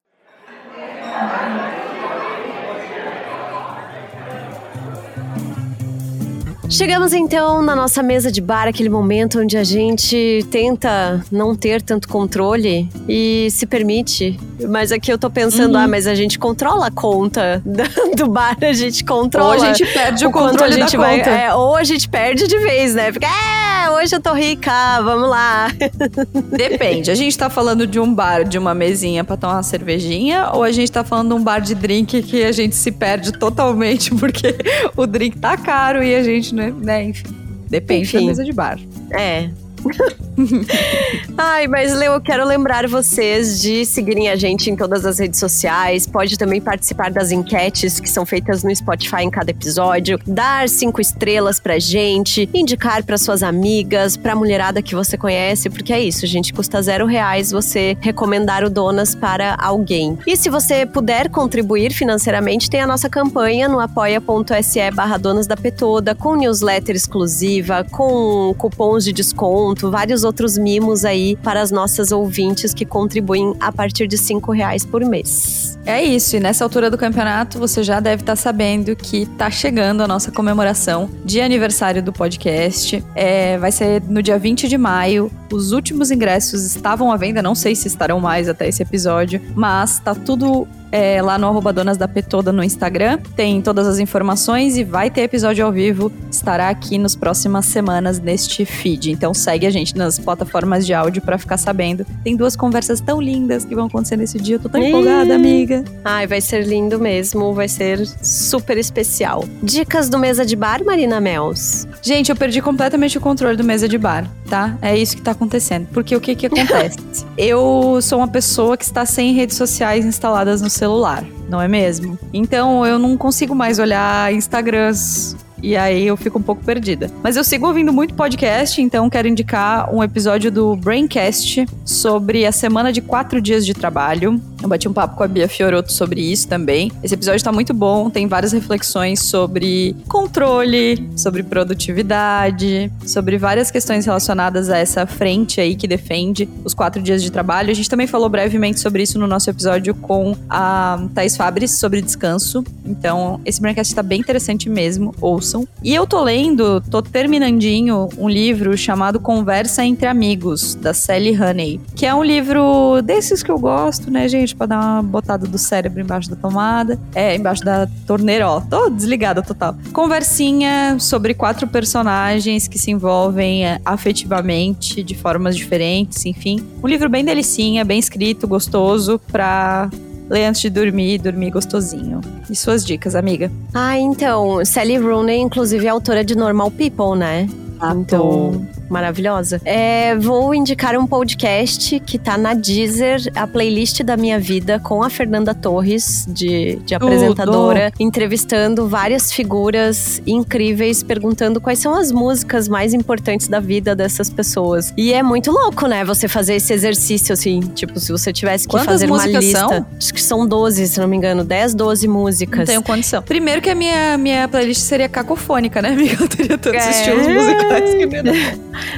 Chegamos 6.70 7.14
então 7.14 7.64
na 7.64 7.76
nossa 7.76 8.04
mesa 8.04 8.32
de 8.32 8.40
bar, 8.40 8.68
aquele 8.68 8.90
momento 8.90 9.40
onde 9.40 9.58
a 9.58 9.64
gente 9.64 10.46
tenta 10.52 11.20
não 11.32 11.56
ter 11.56 11.82
tanto 11.82 12.08
controle 12.08 12.88
e 13.08 13.48
se 13.50 13.66
permite. 13.66 14.40
Mas 14.70 14.92
aqui 14.92 15.12
eu 15.12 15.18
tô 15.18 15.32
pensando, 15.32 15.76
uhum. 15.76 15.82
ah, 15.82 15.88
mas 15.88 16.06
a 16.06 16.14
gente 16.14 16.38
controla 16.38 16.88
a 16.88 16.92
conta 16.92 17.64
do 18.16 18.28
bar, 18.28 18.56
a 18.62 18.74
gente 18.74 19.04
controla. 19.04 19.56
Ou 19.56 19.64
a 19.64 19.74
gente 19.74 19.92
perde 19.92 20.26
o, 20.26 20.30
o 20.30 20.32
controle 20.32 20.74
a 20.74 20.78
gente 20.78 20.92
da 20.96 21.04
vai, 21.04 21.18
conta. 21.18 21.30
É, 21.32 21.54
ou 21.56 21.76
a 21.76 21.84
gente 21.84 22.08
perde 22.08 22.48
de 22.48 22.58
vez, 22.60 22.94
né? 22.94 23.12
Porque, 23.12 23.26
é, 23.26 23.90
hoje 23.90 24.16
eu 24.16 24.22
tô 24.22 24.34
rica, 24.34 25.02
vamos 25.02 25.28
lá. 25.28 25.70
Depende, 26.56 27.10
a 27.10 27.16
gente 27.16 27.38
tá 27.38 27.50
falando 27.50 27.88
de 27.88 28.00
um 28.00 28.14
bar, 28.14 28.44
de 28.44 28.60
uma 28.60 28.76
mesinha 28.76 29.24
pra 29.24 29.36
tomar 29.36 29.56
uma 29.56 29.64
cervejinha, 29.64 30.52
ou 30.54 30.64
a 30.64 30.72
gente 30.72 30.92
tá 30.92 31.04
falando 31.04 31.30
de 31.30 31.34
um 31.34 31.44
bar 31.44 31.60
de 31.60 31.74
drink 31.74 32.22
que 32.22 32.44
a 32.44 32.52
gente 32.52 32.76
se 32.76 32.92
perde 32.92 33.32
totalmente 33.32 34.14
porque 34.16 34.56
o 34.96 35.08
drink 35.08 35.40
tá 35.40 35.58
caro 35.58 36.04
e 36.04 36.16
a 36.16 36.22
gente 36.22 36.54
né? 36.60 36.74
né? 36.78 37.04
Enfim, 37.06 37.28
depende 37.68 38.04
Enfim, 38.04 38.20
da 38.20 38.26
mesa 38.26 38.44
de 38.44 38.54
bar. 38.54 38.80
É, 39.12 39.50
Ai, 41.38 41.68
mas 41.68 41.94
Leo, 41.94 42.14
eu 42.14 42.22
quero 42.22 42.46
lembrar 42.46 42.88
vocês 42.88 43.62
de 43.62 43.86
seguirem 43.86 44.30
a 44.30 44.36
gente 44.36 44.70
em 44.70 44.76
todas 44.76 45.06
as 45.06 45.20
redes 45.20 45.40
sociais. 45.40 46.06
Pode 46.06 46.38
também 46.38 46.62
participar 46.62 47.12
das 47.12 47.32
enquetes 47.32 48.00
que 48.00 48.10
são 48.10 48.26
feitas 48.26 48.64
no 48.64 48.76
Spotify 48.76 49.24
em 49.24 49.30
cada 49.30 49.52
episódio, 49.52 50.20
dar 50.26 50.68
cinco 50.70 51.02
estrelas 51.02 51.60
pra 51.60 51.80
gente, 51.80 52.50
indicar 52.54 53.04
para 53.04 53.18
suas 53.18 53.44
amigas, 53.44 54.16
pra 54.16 54.36
mulherada 54.36 54.82
que 54.82 54.96
você 54.96 55.18
conhece, 55.18 55.70
porque 55.70 55.94
é 55.94 56.00
isso, 56.00 56.26
gente, 56.26 56.54
custa 56.54 56.82
zero 56.82 57.06
reais 57.06 57.52
você 57.52 57.98
recomendar 58.00 58.64
o 58.64 58.70
Donas 58.70 59.16
para 59.16 59.56
alguém. 59.60 60.18
E 60.26 60.36
se 60.38 60.50
você 60.50 60.86
puder 60.86 61.30
contribuir 61.30 61.92
financeiramente, 61.92 62.70
tem 62.70 62.82
a 62.82 62.88
nossa 62.88 63.10
campanha 63.10 63.68
no 63.68 63.80
apoia.se 63.80 64.92
barra 64.92 65.18
Donas 65.18 65.48
da 65.48 65.58
Petoda, 65.58 66.16
com 66.16 66.36
newsletter 66.36 66.96
exclusiva, 66.96 67.86
com 67.92 68.54
cupons 68.58 69.04
de 69.04 69.14
desconto, 69.14 69.69
vários 69.76 70.24
outros 70.24 70.58
mimos 70.58 71.06
aí 71.06 71.36
para 71.38 71.62
as 71.62 71.72
nossas 71.72 72.12
ouvintes 72.12 72.74
que 72.74 72.86
contribuem 72.86 73.56
a 73.60 73.72
partir 73.72 74.08
de 74.08 74.18
cinco 74.18 74.52
reais 74.52 74.86
por 74.86 75.04
mês. 75.06 75.78
É 75.86 76.04
isso, 76.04 76.36
e 76.36 76.40
nessa 76.40 76.64
altura 76.64 76.90
do 76.90 76.98
campeonato 76.98 77.58
você 77.58 77.84
já 77.84 78.00
deve 78.00 78.22
estar 78.22 78.36
sabendo 78.36 78.96
que 78.96 79.26
tá 79.26 79.50
chegando 79.50 80.02
a 80.02 80.08
nossa 80.08 80.32
comemoração 80.32 81.10
de 81.26 81.42
aniversário 81.42 82.04
do 82.04 82.14
podcast. 82.14 83.04
É, 83.16 83.58
vai 83.58 83.72
ser 83.72 84.02
no 84.08 84.22
dia 84.22 84.38
20 84.38 84.68
de 84.68 84.78
maio. 84.78 85.32
Os 85.52 85.72
últimos 85.72 86.12
ingressos 86.12 86.64
estavam 86.64 87.12
à 87.12 87.18
venda, 87.18 87.42
não 87.42 87.56
sei 87.56 87.76
se 87.76 87.88
estarão 87.88 88.20
mais 88.20 88.48
até 88.48 88.68
esse 88.68 88.84
episódio, 88.84 89.42
mas 89.56 90.00
tá 90.00 90.14
tudo 90.14 90.68
é, 90.92 91.22
lá 91.22 91.38
no 91.38 91.48
arroba 91.48 91.72
Donas 91.72 91.98
da 91.98 92.08
Petoda 92.08 92.52
no 92.52 92.64
Instagram. 92.64 93.20
Tem 93.36 93.62
todas 93.62 93.88
as 93.88 94.00
informações 94.00 94.78
e 94.78 94.84
vai 94.84 95.10
ter 95.10 95.22
episódio 95.22 95.66
ao 95.66 95.72
vivo. 95.72 96.12
Estará 96.32 96.70
aqui 96.70 96.98
nas 96.98 97.16
próximas 97.16 97.66
semanas 97.66 98.20
neste 98.20 98.66
feed. 98.66 99.12
Então 99.12 99.34
segue 99.34 99.66
a 99.66 99.70
gente 99.70 99.96
nas 99.96 100.18
plataformas 100.18 100.86
de 100.86 100.94
áudio 100.94 101.22
para 101.22 101.38
ficar 101.38 101.58
sabendo. 101.58 102.06
Tem 102.24 102.36
duas 102.36 102.56
conversas 102.56 103.00
tão 103.02 103.22
lindas 103.22 103.66
que 103.66 103.76
vão 103.76 103.86
acontecer 103.86 104.18
nesse 104.18 104.40
dia. 104.40 104.56
Eu 104.56 104.60
tô 104.60 104.70
tão 104.70 104.82
empolgada, 104.82 105.36
amiga. 105.36 105.84
Ai, 106.04 106.28
vai 106.28 106.42
ser 106.42 106.66
lindo 106.66 107.00
mesmo. 107.00 107.54
Vai 107.54 107.68
ser 107.68 108.06
super 108.24 108.78
especial. 108.78 109.46
Dicas 109.62 110.10
do 110.10 110.18
Mesa 110.18 110.46
de 110.46 110.56
Bar, 110.56 110.84
Marina 110.84 111.20
Mels. 111.20 111.88
Gente, 112.02 112.30
eu 112.30 112.36
perdi 112.36 112.62
completamente 112.62 113.18
o 113.18 113.22
controle 113.22 113.56
do 113.56 113.64
Mesa 113.64 113.88
de 113.88 113.98
Bar, 113.98 114.26
tá? 114.50 114.78
É 114.82 114.98
isso 114.98 115.16
que 115.16 115.22
tá 115.22 115.32
acontecendo. 115.32 115.88
Porque 115.94 116.16
o 116.16 116.22
que 116.22 116.36
que 116.36 116.46
acontece? 116.48 116.98
eu 117.38 118.00
sou 118.02 118.20
uma 118.20 118.28
pessoa 118.28 118.76
que 118.78 118.84
está 118.84 119.06
sem 119.06 119.34
redes 119.34 119.58
sociais 119.58 120.06
instaladas 120.06 120.62
no 120.62 120.70
celular, 120.80 121.26
não 121.50 121.62
é 121.62 121.68
mesmo? 121.68 122.18
Então 122.34 122.86
eu 122.86 122.98
não 122.98 123.18
consigo 123.18 123.54
mais 123.54 123.80
olhar 123.80 124.34
Instagrams 124.34 125.36
e 125.62 125.76
aí 125.76 126.08
eu 126.08 126.16
fico 126.16 126.40
um 126.40 126.42
pouco 126.42 126.64
perdida. 126.64 127.12
Mas 127.22 127.36
eu 127.36 127.44
sigo 127.44 127.68
ouvindo 127.68 127.92
muito 127.92 128.14
podcast, 128.14 128.82
então 128.82 129.10
quero 129.10 129.28
indicar 129.28 129.94
um 129.94 130.02
episódio 130.02 130.50
do 130.50 130.76
Braincast 130.78 131.66
sobre 131.84 132.46
a 132.46 132.52
semana 132.52 132.94
de 132.94 133.02
quatro 133.02 133.42
dias 133.42 133.66
de 133.66 133.74
trabalho. 133.74 134.42
Eu 134.62 134.70
bati 134.70 134.88
um 134.88 134.94
papo 134.94 135.16
com 135.16 135.24
a 135.24 135.28
Bia 135.28 135.48
Fioroto 135.48 135.92
sobre 135.92 136.22
isso 136.22 136.48
também. 136.48 136.92
Esse 137.04 137.14
episódio 137.14 137.44
tá 137.44 137.52
muito 137.52 137.74
bom, 137.74 138.10
tem 138.10 138.28
várias 138.28 138.52
reflexões 138.52 139.24
sobre 139.24 139.96
controle, 140.08 141.10
sobre 141.16 141.44
produtividade, 141.44 142.92
sobre 143.06 143.38
várias 143.38 143.72
questões 143.72 144.06
relacionadas 144.06 144.70
a 144.70 144.78
essa 144.78 145.06
frente 145.06 145.60
aí 145.60 145.76
que 145.76 145.88
defende 145.88 146.48
os 146.64 146.74
quatro 146.74 147.02
dias 147.02 147.22
de 147.22 147.32
trabalho. 147.32 147.72
A 147.72 147.74
gente 147.74 147.90
também 147.90 148.08
falou 148.08 148.30
brevemente 148.30 148.80
sobre 148.80 149.04
isso 149.04 149.18
no 149.18 149.28
nosso 149.28 149.50
episódio 149.50 149.96
com 149.96 150.36
a 150.50 151.00
Thais 151.14 151.36
Fabris 151.36 151.72
sobre 151.72 152.02
descanso. 152.02 152.64
Então, 152.86 153.42
esse 153.46 153.60
Braincast 153.60 153.94
tá 153.94 154.04
bem 154.04 154.20
interessante 154.20 154.70
mesmo. 154.70 155.14
Ouça 155.20 155.40
ouçam. 155.40 155.68
E 155.82 155.96
eu 155.96 156.06
tô 156.06 156.22
lendo, 156.22 156.82
tô 156.82 157.02
terminandinho 157.02 158.10
um 158.18 158.30
livro 158.30 158.78
chamado 158.78 159.20
Conversa 159.20 159.84
entre 159.84 160.08
Amigos, 160.08 160.76
da 160.76 160.94
Sally 160.94 161.36
Honey, 161.40 161.80
que 161.96 162.06
é 162.06 162.14
um 162.14 162.24
livro 162.24 163.02
desses 163.02 163.42
que 163.42 163.50
eu 163.50 163.58
gosto, 163.58 164.12
né, 164.12 164.28
gente, 164.28 164.49
pra 164.56 164.66
dar 164.66 164.80
uma 164.80 165.04
botada 165.04 165.48
do 165.48 165.58
cérebro 165.58 166.02
embaixo 166.02 166.30
da 166.30 166.36
tomada. 166.36 167.00
É, 167.14 167.36
embaixo 167.36 167.64
da 167.64 167.88
torneira, 168.06 168.48
ó. 168.50 168.62
Tô 168.62 168.90
desligada 168.90 169.42
total. 169.42 169.76
Conversinha 169.94 170.98
sobre 171.00 171.34
quatro 171.34 171.68
personagens 171.68 172.68
que 172.68 172.78
se 172.78 172.92
envolvem 172.92 173.66
é, 173.66 173.80
afetivamente 173.84 175.04
de 175.04 175.16
formas 175.16 175.56
diferentes, 175.56 176.26
enfim. 176.26 176.66
Um 176.84 176.88
livro 176.88 177.10
bem 177.10 177.24
delicinha, 177.24 177.84
bem 177.84 178.00
escrito, 178.00 178.48
gostoso, 178.48 179.20
pra 179.32 179.90
ler 180.30 180.46
antes 180.46 180.62
de 180.62 180.70
dormir, 180.70 181.18
dormir 181.18 181.50
gostosinho. 181.50 182.22
E 182.50 182.56
suas 182.56 182.86
dicas, 182.86 183.16
amiga? 183.16 183.52
Ah, 183.74 183.98
então, 183.98 184.64
Sally 184.64 184.98
Rooney, 184.98 185.40
inclusive, 185.40 185.86
é 185.86 185.90
autora 185.90 186.24
de 186.24 186.36
Normal 186.36 186.72
People, 186.72 187.18
né? 187.18 187.50
Ah, 187.80 187.96
então, 187.96 188.68
maravilhosa. 188.90 189.62
É, 189.64 190.16
vou 190.16 190.54
indicar 190.54 190.98
um 190.98 191.06
podcast 191.06 192.00
que 192.00 192.18
tá 192.18 192.38
na 192.38 192.54
Deezer, 192.54 193.22
a 193.36 193.48
playlist 193.48 194.02
da 194.04 194.18
minha 194.18 194.40
vida, 194.40 194.80
com 194.80 195.04
a 195.04 195.10
Fernanda 195.10 195.54
Torres, 195.54 196.26
de, 196.28 196.76
de 196.86 196.96
apresentadora, 196.96 197.92
entrevistando 198.00 198.88
várias 198.88 199.32
figuras 199.32 200.22
incríveis, 200.26 201.04
perguntando 201.04 201.62
quais 201.62 201.80
são 201.80 201.94
as 201.94 202.12
músicas 202.12 202.68
mais 202.68 202.94
importantes 202.94 203.48
da 203.48 203.60
vida 203.60 203.96
dessas 203.96 204.30
pessoas. 204.30 204.94
E 204.98 205.14
é 205.14 205.22
muito 205.22 205.52
louco, 205.52 205.88
né? 205.88 206.04
Você 206.04 206.28
fazer 206.28 206.56
esse 206.56 206.74
exercício, 206.74 207.34
assim, 207.34 207.60
tipo, 207.60 208.00
se 208.00 208.12
você 208.12 208.34
tivesse 208.34 208.68
que 208.68 208.72
Quantas 208.72 208.88
fazer 208.88 209.06
uma 209.06 209.26
lista. 209.26 209.60
São? 209.60 209.86
Acho 209.98 210.14
que 210.14 210.22
são 210.22 210.48
12, 210.48 210.88
se 210.88 211.00
não 211.00 211.08
me 211.08 211.18
engano, 211.18 211.44
10, 211.44 211.74
12 211.74 212.08
músicas. 212.08 212.60
Não 212.60 212.66
tenho 212.66 212.84
condição. 212.84 213.22
Primeiro 213.22 213.62
que 213.62 213.70
a 213.70 213.76
minha, 213.76 214.18
minha 214.18 214.48
playlist 214.48 214.82
seria 214.82 215.10
cacofônica, 215.10 215.82
né, 215.82 215.90
amiga? 215.90 216.18
Eu 216.20 216.28
teria 216.28 216.58
tantos 216.58 216.82
é. 216.82 216.90
estilos 216.90 217.28
musicais 217.28 217.94
que 217.94 218.08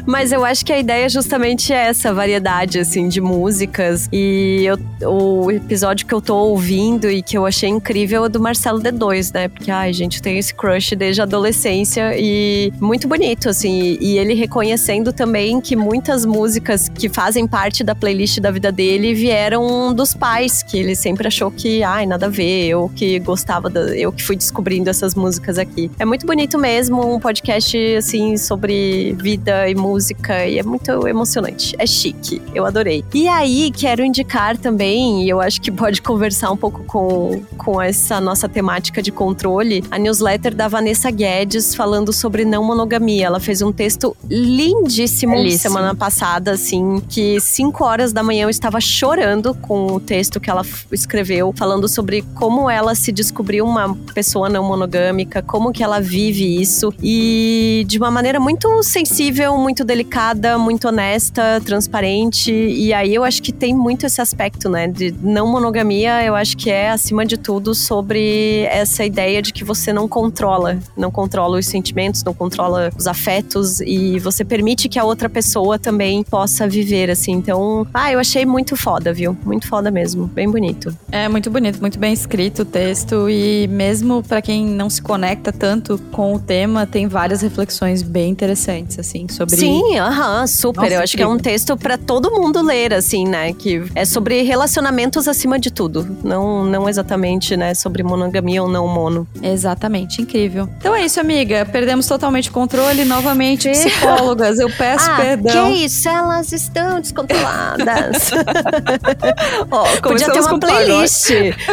Mas 0.06 0.32
eu 0.32 0.44
acho 0.44 0.66
que 0.66 0.74
a 0.74 0.80
ideia 0.80 1.06
é 1.06 1.10
justamente 1.10 1.74
essa 1.74 2.14
variedade, 2.14 2.80
assim, 2.80 3.08
de 3.08 3.22
músicas. 3.22 4.08
E 4.12 4.64
eu, 4.66 4.78
o 5.10 5.52
episódio 5.52 6.06
que 6.06 6.14
eu 6.14 6.22
tô 6.22 6.36
ouvindo 6.36 7.10
e 7.10 7.22
que 7.22 7.38
eu 7.38 7.46
achei 7.46 7.70
incrível 7.70 8.26
é 8.26 8.30
do 8.30 8.40
Marcelo 8.40 8.80
D2, 8.80 9.34
né? 9.34 9.48
Porque, 9.48 9.72
ai, 9.72 9.94
gente, 9.94 10.22
tem 10.22 10.38
esse 10.38 10.54
crush 10.54 10.96
desde 10.96 11.22
a 11.22 11.24
adolescência 11.24 12.14
e 12.18 12.72
muito 12.80 13.08
bonito, 13.08 13.50
assim. 13.50 13.98
E 14.00 14.18
ele 14.18 14.34
reconhecendo 14.34 15.14
também 15.14 15.60
que 15.62 15.76
muitas 15.76 16.26
músicas 16.26 16.90
que 16.90 17.10
fazem 17.10 17.48
parte 17.48 17.84
da 17.84 17.96
playlist 17.96 18.40
da 18.40 18.52
vida 18.52 18.72
dele 18.72 19.14
vieram 19.14 19.94
dos 19.94 20.14
pais, 20.14 20.64
que 20.64 20.78
ele 20.78 20.96
sempre 20.96 21.28
achou 21.28 21.52
que, 21.52 21.84
ai, 21.84 22.06
nada 22.06 22.26
a 22.28 22.30
ver, 22.30 22.68
eu 22.68 22.92
que 22.96 23.20
gostava, 23.20 23.70
da, 23.70 23.82
eu 23.96 24.12
que 24.12 24.24
fui 24.24 24.36
descobrindo 24.36 24.90
essas 24.90 25.16
músicas 25.16 25.58
aqui. 25.58 25.90
É 26.00 26.06
muito 26.06 26.26
bonito 26.26 26.58
mesmo, 26.58 27.16
um 27.16 27.20
podcast, 27.20 27.78
assim, 27.96 28.38
sobre 28.38 29.16
vida 29.20 29.70
e 29.72 29.76
música, 29.76 30.46
e 30.46 30.60
é 30.60 30.64
muito 30.64 31.08
emocionante. 31.08 31.76
É 31.78 31.86
chique, 31.86 32.42
eu 32.54 32.66
adorei. 32.66 33.04
E 33.14 33.28
aí, 33.28 33.72
quero 33.72 34.04
indicar 34.04 34.58
também, 34.58 35.24
e 35.24 35.30
eu 35.30 35.42
acho 35.42 35.62
que 35.62 35.72
pode 35.72 36.02
conversar 36.02 36.52
um 36.52 36.58
pouco 36.58 36.84
com, 36.84 37.42
com 37.58 37.82
essa 37.82 38.20
nossa 38.22 38.48
temática 38.48 39.02
de 39.02 39.12
controle, 39.12 39.84
a 39.90 39.98
newsletter 39.98 40.54
da 40.54 40.68
Vanessa 40.68 41.10
Guedes 41.10 41.74
falando 41.74 42.12
sobre 42.14 42.46
não 42.46 42.64
monogamia. 42.64 43.26
Ela 43.26 43.40
fez 43.40 43.62
um 43.62 43.72
texto 43.72 44.16
lindíssimo 44.30 45.34
Belíssimo. 45.34 45.62
semana 45.62 45.96
passada, 45.96 46.52
assim, 46.52 47.02
que 47.10 47.40
5 47.40 47.84
horas 47.84 48.14
da 48.14 48.22
manhã 48.24 48.44
eu 48.44 48.50
estava 48.50 48.80
chorando 48.80 49.54
com 49.56 49.88
o 49.88 50.00
texto 50.00 50.40
que 50.40 50.50
ela 50.50 50.64
escreveu, 50.92 51.54
falando 51.56 51.88
sobre 51.88 52.24
como 52.36 52.70
ela 52.70 52.96
se 52.96 53.12
descobriu 53.12 53.66
uma 53.66 53.96
pessoa 54.14 54.50
não 54.50 54.64
monogâmica, 54.64 55.42
como 55.42 55.72
que 55.72 55.84
ela 55.84 56.00
vive 56.00 56.62
isso, 56.62 56.94
e 57.02 57.86
de 57.88 57.98
uma 57.98 58.12
maneira 58.12 58.40
muito 58.40 58.84
sensível, 58.84 59.58
muito 59.62 59.86
delicada, 59.86 60.58
muito 60.58 60.88
honesta, 60.88 61.62
transparente. 61.64 62.52
E 62.52 62.94
aí 62.94 63.14
eu 63.14 63.24
acho 63.24 63.42
que 63.42 63.52
tem 63.52 63.74
muito 63.74 64.06
esse 64.06 64.22
aspecto, 64.22 64.70
né? 64.70 64.88
De 64.88 65.14
não 65.22 65.48
monogamia, 65.48 66.24
eu 66.24 66.36
acho 66.36 66.58
que 66.58 66.70
é, 66.70 66.90
acima 66.90 67.26
de 67.26 67.38
tudo, 67.38 67.74
sobre 67.76 68.66
essa 68.70 69.06
ideia 69.06 69.42
de 69.42 69.54
que 69.54 69.64
você 69.64 69.94
não 69.94 70.08
controla. 70.08 70.80
Não 70.98 71.12
controla 71.12 71.60
os 71.60 71.66
sentimentos, 71.66 72.24
não 72.24 72.34
controla 72.34 72.92
os 72.98 73.08
afetos 73.08 73.80
e 73.82 74.20
você 74.20 74.44
permite 74.44 74.90
que 74.90 75.00
a 75.00 75.04
outra 75.04 75.30
pessoa 75.30 75.78
também 75.78 76.24
possa 76.24 76.68
viver, 76.68 77.10
assim. 77.10 77.34
Então, 77.34 77.88
ah, 77.94 78.12
eu 78.12 78.20
achei 78.20 78.46
muito 78.46 78.76
foda, 78.76 79.14
viu? 79.14 79.38
Muito 79.46 79.68
foda 79.68 79.92
mesmo. 79.92 80.28
Bem 80.28 80.50
bonito. 80.50 80.96
É 81.12 81.30
muito 81.30 81.50
bonito, 81.50 81.80
muito 81.80 82.00
bem 82.00 82.14
escrito 82.14 82.64
o 82.64 82.66
texto. 82.66 83.30
E 83.30 83.68
mesmo 83.68 84.24
para 84.24 84.42
quem 84.42 84.66
não 84.66 84.90
se 84.90 85.02
conecta 85.02 85.52
tanto 85.52 85.98
com 86.12 86.34
o 86.34 86.40
tema, 86.40 86.86
tem 86.86 87.08
várias 87.08 87.42
reflexões 87.42 88.02
bem 88.02 88.32
interessantes, 88.32 88.98
assim, 88.98 89.28
sobre 89.30 89.51
sobre. 89.56 89.66
Sim, 89.66 90.00
aham, 90.00 90.48
super. 90.48 90.82
Nossa, 90.82 90.94
eu 90.94 91.00
acho 91.02 91.18
que 91.18 91.24
é 91.24 91.28
um 91.28 91.38
texto 91.38 91.78
para 91.78 91.98
todo 91.98 92.32
mundo 92.32 92.62
ler, 92.62 92.94
assim, 92.94 93.26
né? 93.26 93.54
Que 93.54 93.84
é 93.96 94.06
sobre 94.06 94.42
relacionamentos 94.42 95.28
acima 95.28 95.60
de 95.60 95.72
tudo. 95.72 96.18
Não, 96.24 96.64
não 96.64 96.90
exatamente, 96.90 97.56
né? 97.56 97.74
Sobre 97.74 98.04
monogamia 98.04 98.64
ou 98.64 98.70
não 98.70 98.88
mono. 98.88 99.28
Exatamente, 99.42 100.22
incrível. 100.22 100.70
Então 100.78 100.96
é 100.96 101.06
isso, 101.06 101.20
amiga. 101.20 101.66
Perdemos 101.66 102.08
totalmente 102.08 102.50
o 102.50 102.54
controle. 102.54 103.06
Novamente, 103.06 103.70
psicólogas, 103.72 104.60
eu 104.60 104.70
peço 104.70 105.10
ah, 105.10 105.16
perdão. 105.18 105.72
Que 105.72 105.86
isso, 105.86 106.08
elas 106.08 106.52
estão 106.52 107.00
descontroladas. 107.00 108.32
Ó, 109.70 109.86
Podia 110.02 110.32
ter 110.32 110.40
uma 110.40 110.60
playlist. 110.60 111.30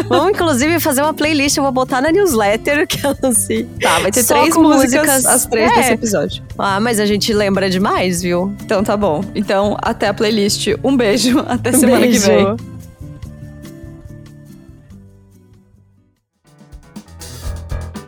Vamos, 0.08 0.30
inclusive, 0.30 0.80
fazer 0.80 1.02
uma 1.02 1.14
playlist. 1.14 1.56
Eu 1.56 1.62
vou 1.62 1.72
botar 1.72 2.00
na 2.00 2.10
newsletter 2.10 2.86
que 2.88 3.04
ela 3.04 3.32
se. 3.32 3.64
Tá, 3.80 3.98
vai 3.98 4.10
ter 4.10 4.24
três 4.24 4.56
músicas, 4.56 5.06
músicas, 5.06 5.26
as 5.26 5.46
três 5.46 5.70
é. 5.70 5.74
desse 5.74 5.92
episódio. 5.92 6.42
Ah, 6.58 6.80
mas 6.80 7.00
a 7.00 7.06
gente 7.06 7.32
lembra 7.32 7.67
hora 7.68 7.70
demais, 7.70 8.22
viu? 8.22 8.56
Então 8.64 8.82
tá 8.82 8.96
bom. 8.96 9.22
Então, 9.34 9.76
até 9.82 10.08
a 10.08 10.14
playlist. 10.14 10.68
Um 10.82 10.96
beijo. 10.96 11.38
Até 11.46 11.72
semana 11.72 12.00
beijo. 12.00 12.22
que 12.22 12.26
vem. 12.26 12.56